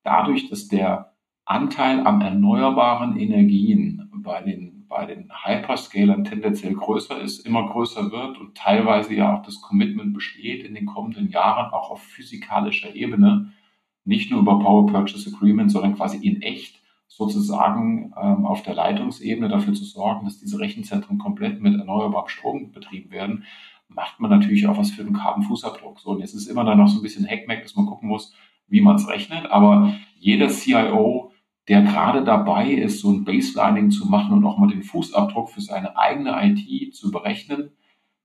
dadurch, 0.03 0.49
dass 0.49 0.67
der 0.67 1.13
Anteil 1.45 1.99
an 2.07 2.21
erneuerbaren 2.21 3.17
Energien 3.19 4.09
bei 4.15 4.41
den, 4.41 4.70
bei 4.91 5.05
den 5.05 5.31
Hyperscalern 5.43 6.25
tendenziell 6.25 6.75
größer 6.75 7.19
ist, 7.19 7.45
immer 7.45 7.67
größer 7.67 8.11
wird 8.11 8.37
und 8.37 8.55
teilweise 8.55 9.15
ja 9.15 9.35
auch 9.35 9.41
das 9.41 9.61
Commitment 9.61 10.13
besteht, 10.13 10.63
in 10.63 10.75
den 10.75 10.85
kommenden 10.85 11.29
Jahren 11.29 11.73
auch 11.73 11.89
auf 11.89 12.03
physikalischer 12.03 12.93
Ebene, 12.93 13.53
nicht 14.03 14.29
nur 14.29 14.41
über 14.41 14.59
Power 14.59 14.87
Purchase 14.87 15.33
Agreement, 15.33 15.71
sondern 15.71 15.95
quasi 15.95 16.17
in 16.17 16.41
echt 16.41 16.79
sozusagen 17.07 18.13
ähm, 18.21 18.45
auf 18.45 18.63
der 18.63 18.75
Leitungsebene 18.75 19.49
dafür 19.49 19.73
zu 19.73 19.85
sorgen, 19.85 20.25
dass 20.25 20.39
diese 20.39 20.59
Rechenzentren 20.59 21.17
komplett 21.17 21.61
mit 21.61 21.79
erneuerbarem 21.79 22.27
Strom 22.27 22.71
betrieben 22.71 23.11
werden, 23.11 23.45
macht 23.87 24.19
man 24.19 24.29
natürlich 24.29 24.67
auch 24.67 24.77
was 24.77 24.91
für 24.91 25.03
den 25.03 25.13
Carbon-Fußabdruck. 25.13 25.99
So, 25.99 26.11
und 26.11 26.19
jetzt 26.19 26.33
ist 26.33 26.47
immer 26.47 26.63
dann 26.63 26.77
noch 26.77 26.87
so 26.87 26.99
ein 26.99 27.03
bisschen 27.03 27.27
Hackmack, 27.27 27.63
dass 27.63 27.75
man 27.75 27.85
gucken 27.85 28.09
muss, 28.09 28.33
wie 28.67 28.81
man 28.81 28.95
es 28.95 29.07
rechnet, 29.07 29.49
aber 29.51 29.93
jeder 30.19 30.47
CIO 30.49 31.30
der 31.71 31.83
gerade 31.83 32.25
dabei 32.25 32.69
ist, 32.69 32.99
so 32.99 33.09
ein 33.09 33.23
Baselining 33.23 33.91
zu 33.91 34.05
machen 34.05 34.33
und 34.33 34.43
auch 34.43 34.57
mal 34.57 34.67
den 34.67 34.83
Fußabdruck 34.83 35.51
für 35.51 35.61
seine 35.61 35.97
eigene 35.97 36.35
IT 36.43 36.93
zu 36.93 37.11
berechnen, 37.11 37.71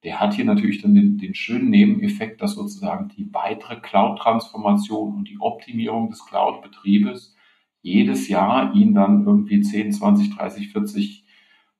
der 0.03 0.19
hat 0.19 0.35
hier 0.35 0.45
natürlich 0.45 0.83
dann 0.83 0.97
den, 0.97 1.17
den 1.17 1.33
schönen 1.33 1.71
Nebeneffekt, 1.71 2.43
dass 2.43 2.57
sozusagen 2.57 3.09
die 3.17 3.33
weitere 3.33 3.77
Cloud-Transformation 3.77 5.15
und 5.15 5.29
die 5.29 5.39
Optimierung 5.39 6.11
des 6.11 6.27
Cloud-Betriebes 6.27 7.37
jedes 7.83 8.27
Jahr 8.27 8.75
ihn 8.75 8.95
dann 8.95 9.25
irgendwie 9.25 9.61
10, 9.61 9.93
20, 9.93 10.35
30, 10.35 10.73
40 10.73 11.25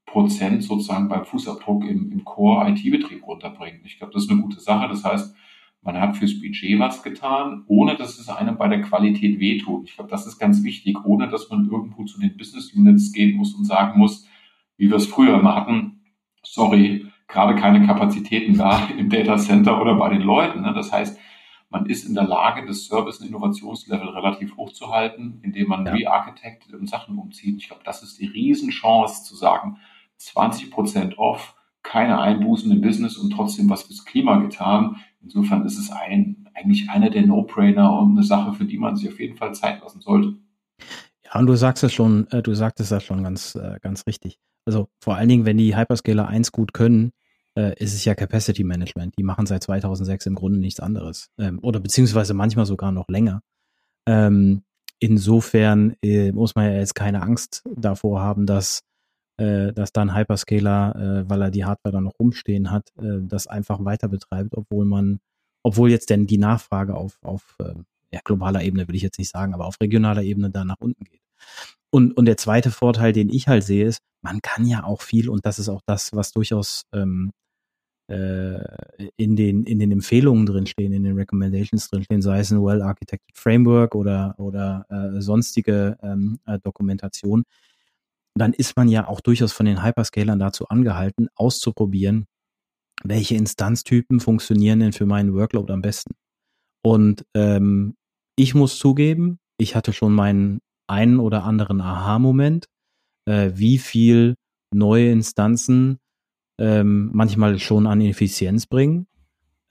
Prozent 0.07 0.63
sozusagen 0.63 1.09
beim 1.09 1.25
Fußabdruck 1.25 1.85
im, 1.85 2.13
im 2.13 2.25
Core-IT-Betrieb 2.25 3.27
runterbringt. 3.27 3.81
Ich 3.87 3.99
glaube, 3.99 4.13
das 4.13 4.23
ist 4.23 4.31
eine 4.31 4.41
gute 4.41 4.61
Sache. 4.61 4.89
Das 4.89 5.03
heißt, 5.03 5.35
man 5.87 6.01
hat 6.01 6.17
fürs 6.17 6.41
Budget 6.41 6.81
was 6.81 7.03
getan, 7.05 7.65
ohne 7.69 7.97
dass 7.97 8.19
es 8.19 8.29
einem 8.29 8.59
bei 8.59 8.67
der 8.67 8.83
Qualität 8.83 9.39
wehtut. 9.39 9.89
Ich 9.89 9.95
glaube, 9.95 10.11
das 10.11 10.27
ist 10.27 10.39
ganz 10.39 10.65
wichtig, 10.65 10.97
ohne 11.05 11.29
dass 11.29 11.49
man 11.49 11.71
irgendwo 11.71 12.05
zu 12.05 12.21
den 12.21 12.37
Business 12.37 12.73
Units 12.75 13.13
gehen 13.13 13.37
muss 13.37 13.55
und 13.55 13.65
sagen 13.65 13.99
muss, 13.99 14.27
wie 14.77 14.91
wir 14.91 14.97
es 14.97 15.07
früher 15.07 15.39
immer 15.39 15.55
hatten, 15.55 16.01
sorry, 16.43 17.07
gerade 17.29 17.55
keine 17.55 17.87
Kapazitäten 17.87 18.59
da 18.59 18.89
im 18.99 19.09
Data 19.09 19.37
Center 19.39 19.81
oder 19.81 19.95
bei 19.95 20.09
den 20.11 20.23
Leuten. 20.23 20.63
Ne? 20.63 20.75
Das 20.75 20.93
heißt, 20.93 21.19
man 21.71 21.87
ist 21.87 22.05
in 22.05 22.15
der 22.15 22.25
Lage, 22.25 22.67
das 22.67 22.87
Service- 22.87 23.21
und 23.21 23.29
Innovationslevel 23.29 24.09
relativ 24.09 24.57
hoch 24.57 24.73
zu 24.73 24.89
halten, 24.91 25.41
indem 25.43 25.69
man 25.69 25.87
ja. 25.87 25.93
re-architectet 25.93 26.75
und 26.75 26.89
Sachen 26.89 27.17
umzieht. 27.17 27.59
Ich 27.59 27.69
glaube, 27.69 27.83
das 27.85 28.03
ist 28.03 28.21
die 28.21 28.27
Riesenchance 28.27 29.25
zu 29.25 29.37
sagen, 29.37 29.79
20 30.17 30.71
Prozent 30.71 31.19
off, 31.19 31.55
keine 31.83 32.21
Einbußen 32.21 32.71
im 32.73 32.81
Business 32.81 33.17
und 33.17 33.31
trotzdem 33.31 33.71
was 33.71 33.85
fürs 33.85 34.05
Klima 34.05 34.39
getan. 34.39 34.97
Insofern 35.27 35.67
ist 35.67 35.77
es 35.77 35.91
ein, 35.91 36.47
eigentlich 36.55 36.89
einer 36.89 37.11
der 37.11 37.27
No-Brainer 37.27 37.99
und 37.99 38.13
eine 38.13 38.23
Sache, 38.23 38.53
für 38.53 38.65
die 38.65 38.79
man 38.79 38.95
sich 38.95 39.09
auf 39.09 39.19
jeden 39.19 39.37
Fall 39.37 39.53
Zeit 39.55 39.81
lassen 39.83 40.01
sollte. 40.01 40.37
Ja, 41.25 41.41
und 41.41 41.47
du 41.47 41.57
sagst 41.57 41.83
es 41.83 41.93
schon, 41.93 42.29
äh, 42.31 42.43
du 42.43 42.55
sagtest 42.55 42.93
das 42.93 43.03
schon 43.03 43.25
ganz, 43.25 43.57
äh, 43.57 43.79
ganz 43.83 44.07
richtig. 44.07 44.39
Also 44.67 44.89
vor 45.01 45.17
allen 45.17 45.29
Dingen, 45.29 45.45
wenn 45.45 45.59
die 45.59 45.77
Hyperscaler 45.77 46.29
eins 46.29 46.53
gut 46.53 46.73
können, 46.73 47.11
äh, 47.57 47.75
ist 47.83 47.93
es 47.93 48.05
ja 48.05 48.15
Capacity 48.15 48.63
Management. 48.63 49.19
Die 49.19 49.25
machen 49.25 49.47
seit 49.47 49.65
2006 49.65 50.27
im 50.27 50.37
Grunde 50.37 50.61
nichts 50.61 50.79
anderes. 50.79 51.29
Ähm, 51.39 51.59
oder 51.61 51.81
beziehungsweise 51.81 52.33
manchmal 52.33 52.67
sogar 52.67 52.93
noch 52.93 53.09
länger. 53.09 53.43
Ähm, 54.07 54.63
insofern 55.01 55.97
muss 56.33 56.55
man 56.55 56.67
ja 56.67 56.79
jetzt 56.79 56.95
keine 56.95 57.21
Angst 57.21 57.65
davor 57.75 58.21
haben, 58.21 58.47
dass, 58.47 58.83
äh, 59.39 59.73
dass 59.73 59.93
dann 59.93 60.15
Hyperscaler, 60.15 61.25
äh, 61.27 61.31
weil 61.31 61.43
er 61.43 61.51
die 61.51 61.65
Hardware 61.65 61.93
da 61.93 62.01
noch 62.01 62.19
rumstehen 62.19 62.71
hat, 62.71 62.91
äh, 62.99 63.21
das 63.23 63.47
einfach 63.47 63.85
weiter 63.85 64.09
betreibt, 64.09 64.57
obwohl 64.57 64.85
man, 64.85 65.21
obwohl 65.63 65.91
jetzt 65.91 66.11
denn 66.11 66.27
die 66.27 66.39
Nachfrage 66.39 66.95
auf, 66.95 67.19
auf 67.23 67.57
äh, 67.61 67.75
ja, 68.13 68.21
globaler 68.25 68.63
Ebene 68.63 68.89
will 68.89 68.95
ich 68.95 69.03
jetzt 69.03 69.19
nicht 69.19 69.31
sagen, 69.31 69.55
aber 69.55 69.67
auf 69.67 69.81
regionaler 69.81 70.23
Ebene 70.23 70.51
da 70.51 70.65
nach 70.65 70.81
unten 70.81 71.05
geht. 71.05 71.21
Und, 71.91 72.17
und 72.17 72.25
der 72.27 72.37
zweite 72.37 72.71
Vorteil, 72.71 73.13
den 73.13 73.29
ich 73.29 73.49
halt 73.49 73.65
sehe, 73.65 73.87
ist, 73.87 74.01
man 74.23 74.41
kann 74.43 74.67
ja 74.67 74.85
auch 74.85 75.03
viel, 75.03 75.29
und 75.29 75.47
das 75.47 75.59
ist 75.59 75.69
auch 75.69 75.83
das, 75.87 76.15
was 76.15 76.33
durchaus 76.33 76.83
ähm, 76.93 77.31
äh, 78.09 78.59
in, 79.17 79.37
den, 79.37 79.65
in 79.65 79.79
den 79.79 79.93
Empfehlungen 79.93 80.47
drinstehen, 80.47 80.93
in 80.93 81.03
den 81.03 81.17
Recommendations 81.17 81.89
drinstehen, 81.91 82.23
sei 82.23 82.41
es 82.41 82.51
ein 82.51 82.63
Well-Architected 82.63 83.37
Framework 83.37 83.95
oder, 83.95 84.35
oder 84.39 84.87
äh, 84.89 85.21
sonstige 85.21 85.99
ähm, 86.03 86.39
äh, 86.47 86.59
Dokumentation, 86.63 87.45
dann 88.39 88.53
ist 88.53 88.77
man 88.77 88.89
ja 88.89 89.09
auch 89.09 89.21
durchaus 89.21 89.53
von 89.53 89.67
den 89.67 89.83
Hyperscalern 89.83 90.39
dazu 90.39 90.69
angehalten, 90.69 91.29
auszuprobieren, 91.35 92.27
welche 93.03 93.35
Instanztypen 93.35 94.21
funktionieren 94.21 94.81
denn 94.81 94.93
für 94.93 95.07
meinen 95.07 95.35
Workload 95.35 95.73
am 95.73 95.83
besten. 95.83 96.15
Und 96.85 97.25
ähm, 97.35 97.95
ich 98.37 98.55
muss 98.55 98.79
zugeben, 98.79 99.39
ich 99.59 99.75
hatte 99.75 99.93
schon 99.93 100.13
meinen 100.13 100.61
einen 100.89 101.19
oder 101.19 101.45
anderen 101.45 101.81
Aha-Moment, 101.81 102.67
äh, 103.29 103.53
wie 103.55 103.79
viel 103.79 104.37
neue 104.73 105.11
Instanzen 105.11 105.99
ähm, 106.61 107.11
manchmal 107.13 107.59
schon 107.59 107.87
an 107.87 108.01
Effizienz 108.01 108.67
bringen. 108.67 109.07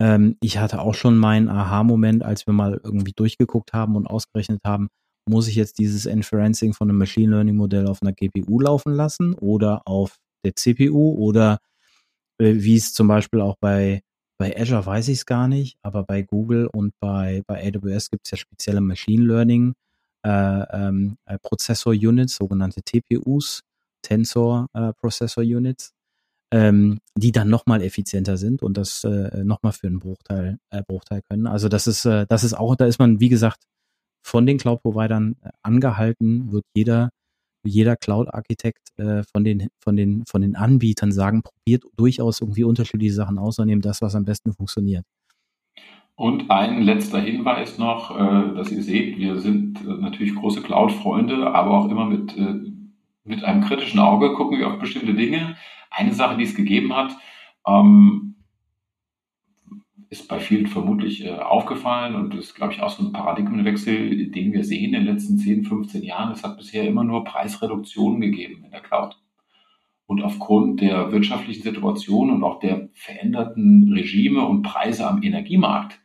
Ähm, 0.02 0.38
ich 0.42 0.58
hatte 0.58 0.82
auch 0.82 0.94
schon 0.94 1.18
meinen 1.18 1.50
Aha-Moment, 1.50 2.24
als 2.24 2.48
wir 2.48 2.54
mal 2.54 2.80
irgendwie 2.84 3.14
durchgeguckt 3.14 3.74
haben 3.74 3.96
und 3.96 4.08
ausgerechnet 4.08 4.62
haben, 4.66 4.90
muss 5.28 5.48
ich 5.48 5.56
jetzt 5.56 5.80
dieses 5.80 6.06
Inferencing 6.06 6.74
von 6.74 6.90
einem 6.90 6.98
Machine 6.98 7.32
Learning 7.32 7.56
Modell 7.56 7.88
auf 7.88 8.02
einer 8.02 8.14
GPU 8.14 8.60
laufen 8.60 8.94
lassen 8.94 9.34
oder 9.34 9.82
auf 9.86 10.18
der 10.44 10.56
CPU 10.56 11.14
oder 11.14 11.60
äh, 12.40 12.54
wie 12.56 12.76
es 12.76 12.94
zum 12.94 13.08
Beispiel 13.08 13.42
auch 13.42 13.56
bei, 13.60 14.02
bei 14.38 14.60
Azure 14.60 14.86
weiß 14.86 15.08
ich 15.08 15.20
es 15.20 15.26
gar 15.26 15.48
nicht, 15.48 15.78
aber 15.82 16.04
bei 16.04 16.22
Google 16.22 16.68
und 16.68 16.94
bei, 17.00 17.44
bei 17.48 17.66
AWS 17.68 18.12
gibt 18.12 18.26
es 18.26 18.32
ja 18.32 18.38
spezielle 18.38 18.82
Machine 18.82 19.26
Learning 19.26 19.74
äh, 20.24 20.30
ähm, 20.30 21.18
äh, 21.26 21.38
Prozessor 21.40 21.94
Units, 21.94 22.36
sogenannte 22.36 22.82
TPUs, 22.82 23.62
Tensor 24.02 24.68
äh, 24.74 24.94
Processor 24.94 25.44
Units 25.44 25.96
ähm, 26.52 27.00
die 27.18 27.32
dann 27.32 27.50
nochmal 27.50 27.82
effizienter 27.82 28.38
sind 28.38 28.62
und 28.64 28.78
das 28.78 29.04
äh, 29.04 29.44
nochmal 29.44 29.74
für 29.74 29.88
einen 29.88 30.00
Bruchteil, 30.00 30.58
äh, 30.70 30.84
Bruchteil 30.88 31.22
können. 31.30 31.48
Also 31.48 31.70
das 31.70 31.88
ist, 31.88 32.06
äh, 32.06 32.26
das 32.30 32.44
ist 32.44 32.54
auch, 32.54 32.76
da 32.76 32.86
ist 32.86 33.00
man, 33.00 33.20
wie 33.20 33.30
gesagt, 33.30 33.64
von 34.26 34.48
den 34.48 34.58
Cloud-Providern 34.58 35.36
äh, 35.44 35.50
angehalten, 35.62 36.52
wird 36.52 36.66
jeder, 36.76 37.10
jeder 37.64 37.96
Cloud-Architekt 37.96 38.90
äh, 38.98 39.22
von, 39.32 39.44
den, 39.44 39.68
von, 39.80 39.96
den, 39.96 40.24
von 40.26 40.42
den 40.42 40.56
Anbietern 40.56 41.12
sagen, 41.12 41.44
probiert 41.44 41.84
durchaus 41.96 42.42
irgendwie 42.42 42.64
unterschiedliche 42.64 43.14
Sachen 43.14 43.38
aus 43.38 43.60
und 43.60 43.68
nehmt 43.68 43.86
das, 43.86 44.02
was 44.02 44.16
am 44.16 44.26
besten 44.26 44.52
funktioniert. 44.52 45.06
Und 46.16 46.50
ein 46.50 46.82
letzter 46.82 47.20
Hinweis 47.20 47.78
noch, 47.78 48.18
äh, 48.18 48.56
dass 48.56 48.72
ihr 48.72 48.82
seht, 48.82 49.20
wir 49.20 49.38
sind 49.38 49.86
natürlich 49.86 50.34
große 50.34 50.64
Cloud-Freunde, 50.64 51.54
aber 51.54 51.72
auch 51.72 51.92
immer 51.92 52.06
mit, 52.06 52.36
mit 53.24 53.44
einem 53.44 53.62
kritischen 53.62 54.00
Auge 54.00 54.34
gucken 54.34 54.58
wir 54.58 54.68
auf 54.68 54.80
bestimmte 54.80 55.14
Dinge. 55.14 55.56
Eine 55.92 56.14
Sache, 56.14 56.38
die 56.38 56.46
es 56.46 56.56
gegeben 56.56 56.96
hat, 56.96 57.16
ähm, 57.68 58.35
ist 60.16 60.28
bei 60.30 60.40
vielen 60.40 60.68
vermutlich 60.68 61.26
äh, 61.26 61.32
aufgefallen 61.32 62.16
und 62.16 62.34
ist, 62.36 62.56
glaube 62.56 62.74
ich, 62.74 62.82
auch 62.82 62.90
so 62.90 63.04
ein 63.04 63.12
Paradigmenwechsel, 63.12 64.28
den 64.32 64.54
wir 64.54 64.64
sehen 64.64 64.94
in 64.94 65.06
den 65.06 65.14
letzten 65.14 65.38
10, 65.38 65.66
15 65.66 66.04
Jahren. 66.04 66.32
Es 66.32 66.44
hat 66.44 66.58
bisher 66.58 66.88
immer 66.88 67.04
nur 67.04 67.26
Preisreduktionen 67.26 68.22
gegeben 68.22 68.64
in 68.64 68.72
der 68.72 68.82
Cloud. 68.82 69.18
Und 70.08 70.22
aufgrund 70.22 70.82
der 70.82 71.12
wirtschaftlichen 71.12 71.64
Situation 71.64 72.30
und 72.30 72.44
auch 72.44 72.60
der 72.60 72.90
veränderten 72.94 73.92
Regime 73.92 74.46
und 74.46 74.62
Preise 74.62 75.08
am 75.08 75.22
Energiemarkt 75.22 76.00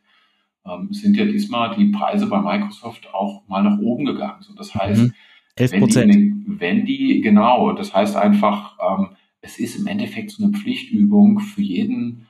ähm, 0.65 0.89
sind 0.91 1.15
ja 1.15 1.25
diesmal 1.25 1.75
die 1.75 1.87
Preise 1.87 2.27
bei 2.27 2.41
Microsoft 2.41 3.13
auch 3.13 3.47
mal 3.47 3.63
nach 3.63 3.79
oben 3.79 4.05
gegangen. 4.05 4.41
So, 4.41 4.53
das 4.53 4.75
heißt, 4.75 5.03
mhm. 5.03 5.13
11 5.55 5.79
Prozent. 5.79 6.13
Wenn, 6.13 6.59
wenn 6.59 6.85
die, 6.85 7.21
genau, 7.21 7.71
das 7.73 7.93
heißt 7.93 8.17
einfach, 8.17 8.77
ähm, 8.81 9.09
es 9.41 9.57
ist 9.57 9.77
im 9.79 9.87
Endeffekt 9.87 10.31
so 10.31 10.43
eine 10.43 10.51
Pflichtübung 10.51 11.39
für 11.39 11.61
jeden 11.61 12.27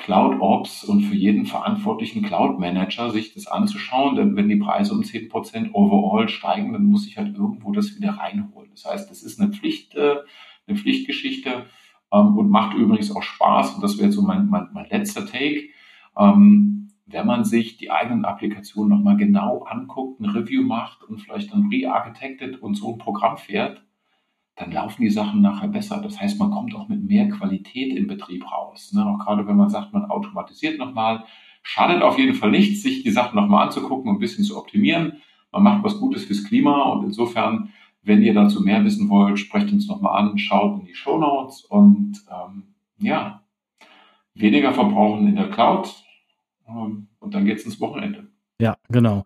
Cloud 0.00 0.40
Ops 0.40 0.84
und 0.84 1.02
für 1.02 1.14
jeden 1.14 1.46
verantwortlichen 1.46 2.22
Cloud 2.22 2.58
Manager, 2.58 3.10
sich 3.10 3.34
das 3.34 3.46
anzuschauen, 3.46 4.16
denn 4.16 4.36
wenn 4.36 4.48
die 4.48 4.56
Preise 4.56 4.94
um 4.94 5.00
10% 5.00 5.72
overall 5.72 6.28
steigen, 6.28 6.72
dann 6.72 6.84
muss 6.84 7.06
ich 7.06 7.18
halt 7.18 7.36
irgendwo 7.36 7.72
das 7.72 7.96
wieder 7.96 8.12
reinholen. 8.12 8.70
Das 8.72 8.84
heißt, 8.84 9.10
das 9.10 9.22
ist 9.22 9.40
eine 9.40 9.52
Pflicht, 9.52 9.94
äh, 9.94 10.16
eine 10.66 10.76
Pflichtgeschichte 10.76 11.66
ähm, 12.12 12.38
und 12.38 12.50
macht 12.50 12.76
übrigens 12.76 13.14
auch 13.14 13.22
Spaß. 13.22 13.74
Und 13.74 13.82
das 13.82 13.98
wäre 13.98 14.10
so 14.10 14.22
mein, 14.22 14.48
mein, 14.48 14.68
mein 14.72 14.88
letzter 14.88 15.26
Take. 15.26 15.68
Ähm, 16.16 16.88
wenn 17.06 17.26
man 17.26 17.44
sich 17.44 17.76
die 17.76 17.90
eigenen 17.90 18.24
Applikationen 18.24 18.90
nochmal 18.90 19.16
genau 19.16 19.64
anguckt, 19.64 20.20
ein 20.20 20.30
Review 20.30 20.62
macht 20.62 21.02
und 21.04 21.18
vielleicht 21.18 21.52
dann 21.52 21.68
re-architected 21.72 22.62
und 22.62 22.74
so 22.74 22.92
ein 22.92 22.98
Programm 22.98 23.36
fährt, 23.36 23.84
dann 24.60 24.72
laufen 24.72 25.02
die 25.02 25.10
Sachen 25.10 25.40
nachher 25.40 25.68
besser. 25.68 26.02
Das 26.02 26.20
heißt, 26.20 26.38
man 26.38 26.50
kommt 26.50 26.74
auch 26.74 26.88
mit 26.88 27.02
mehr 27.02 27.28
Qualität 27.30 27.96
im 27.96 28.06
Betrieb 28.06 28.44
raus. 28.52 28.92
Ne? 28.92 29.04
Auch 29.06 29.18
gerade 29.18 29.46
wenn 29.46 29.56
man 29.56 29.70
sagt, 29.70 29.94
man 29.94 30.04
automatisiert 30.04 30.78
nochmal, 30.78 31.24
schadet 31.62 32.02
auf 32.02 32.18
jeden 32.18 32.34
Fall 32.34 32.50
nichts, 32.50 32.82
sich 32.82 33.02
die 33.02 33.10
Sachen 33.10 33.36
nochmal 33.36 33.66
anzugucken 33.66 34.10
und 34.10 34.16
ein 34.16 34.20
bisschen 34.20 34.44
zu 34.44 34.58
optimieren. 34.58 35.22
Man 35.50 35.62
macht 35.62 35.82
was 35.82 35.98
Gutes 35.98 36.26
fürs 36.26 36.44
Klima 36.44 36.82
und 36.90 37.04
insofern, 37.04 37.72
wenn 38.02 38.22
ihr 38.22 38.34
dazu 38.34 38.60
mehr 38.62 38.84
wissen 38.84 39.08
wollt, 39.08 39.38
sprecht 39.38 39.72
uns 39.72 39.88
nochmal 39.88 40.22
an, 40.22 40.36
schaut 40.36 40.80
in 40.80 40.86
die 40.86 40.94
Show 40.94 41.18
Notes 41.18 41.64
und 41.64 42.20
ähm, 42.30 42.74
ja, 42.98 43.42
weniger 44.34 44.74
verbrauchen 44.74 45.26
in 45.26 45.36
der 45.36 45.48
Cloud 45.48 46.04
ähm, 46.68 47.08
und 47.18 47.34
dann 47.34 47.46
geht's 47.46 47.64
ins 47.64 47.80
Wochenende. 47.80 48.28
Ja, 48.60 48.76
genau. 48.90 49.24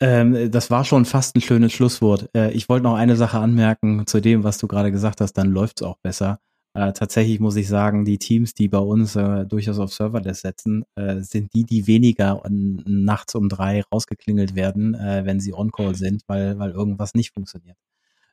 Ähm, 0.00 0.50
das 0.50 0.70
war 0.70 0.84
schon 0.84 1.04
fast 1.04 1.36
ein 1.36 1.42
schönes 1.42 1.72
Schlusswort. 1.72 2.30
Äh, 2.34 2.52
ich 2.52 2.68
wollte 2.70 2.84
noch 2.84 2.94
eine 2.94 3.16
Sache 3.16 3.38
anmerken 3.38 4.06
zu 4.06 4.20
dem, 4.20 4.44
was 4.44 4.56
du 4.56 4.66
gerade 4.66 4.90
gesagt 4.90 5.20
hast, 5.20 5.34
dann 5.34 5.50
läuft's 5.50 5.82
auch 5.82 5.98
besser. 5.98 6.40
Äh, 6.72 6.92
tatsächlich 6.92 7.38
muss 7.38 7.56
ich 7.56 7.68
sagen, 7.68 8.04
die 8.06 8.16
Teams, 8.16 8.54
die 8.54 8.68
bei 8.68 8.78
uns 8.78 9.14
äh, 9.16 9.44
durchaus 9.44 9.78
auf 9.78 9.92
Serverless 9.92 10.40
setzen, 10.40 10.84
äh, 10.94 11.20
sind 11.20 11.52
die, 11.52 11.64
die 11.64 11.86
weniger 11.86 12.42
nachts 12.48 13.34
um 13.34 13.48
drei 13.48 13.82
rausgeklingelt 13.92 14.54
werden, 14.54 14.94
äh, 14.94 15.26
wenn 15.26 15.40
sie 15.40 15.52
on-call 15.52 15.94
sind, 15.94 16.22
weil, 16.28 16.58
weil 16.58 16.70
irgendwas 16.70 17.14
nicht 17.14 17.32
funktioniert. 17.32 17.76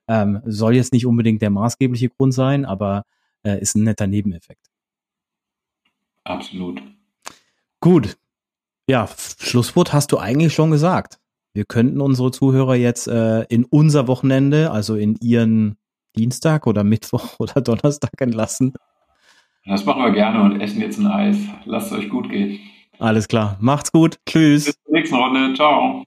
Ähm, 0.08 0.42
soll 0.46 0.76
jetzt 0.76 0.94
nicht 0.94 1.06
unbedingt 1.06 1.42
der 1.42 1.50
maßgebliche 1.50 2.10
Grund 2.10 2.34
sein, 2.34 2.64
aber 2.64 3.04
äh, 3.44 3.60
ist 3.60 3.76
ein 3.76 3.84
netter 3.84 4.08
Nebeneffekt. 4.08 4.68
Absolut. 6.24 6.82
Gut. 7.82 8.18
Ja, 8.90 9.10
Schlusswort 9.40 9.92
hast 9.92 10.14
du 10.14 10.18
eigentlich 10.18 10.54
schon 10.54 10.72
gesagt 10.72 11.20
wir 11.58 11.66
könnten 11.66 12.02
unsere 12.02 12.30
Zuhörer 12.30 12.76
jetzt 12.76 13.08
äh, 13.08 13.42
in 13.46 13.66
unser 13.66 14.08
Wochenende, 14.08 14.70
also 14.70 14.96
in 14.96 15.16
ihren 15.16 15.76
Dienstag 16.16 16.68
oder 16.68 16.84
Mittwoch 16.84 17.34
oder 17.40 17.62
Donnerstag 17.62 18.12
entlassen. 18.20 18.74
Das 19.66 19.84
machen 19.84 20.04
wir 20.04 20.12
gerne 20.12 20.44
und 20.44 20.62
essen 20.62 20.80
jetzt 20.80 21.00
ein 21.00 21.08
Eis. 21.08 21.38
Lasst 21.66 21.92
es 21.92 21.98
euch 21.98 22.10
gut 22.10 22.30
gehen. 22.30 22.60
Alles 23.00 23.28
klar. 23.28 23.58
Macht's 23.60 23.92
gut. 23.92 24.18
Tschüss. 24.30 24.66
Bis 24.66 24.76
zur 24.84 24.94
nächsten 24.94 25.16
Runde. 25.16 25.54
Ciao. 25.56 26.04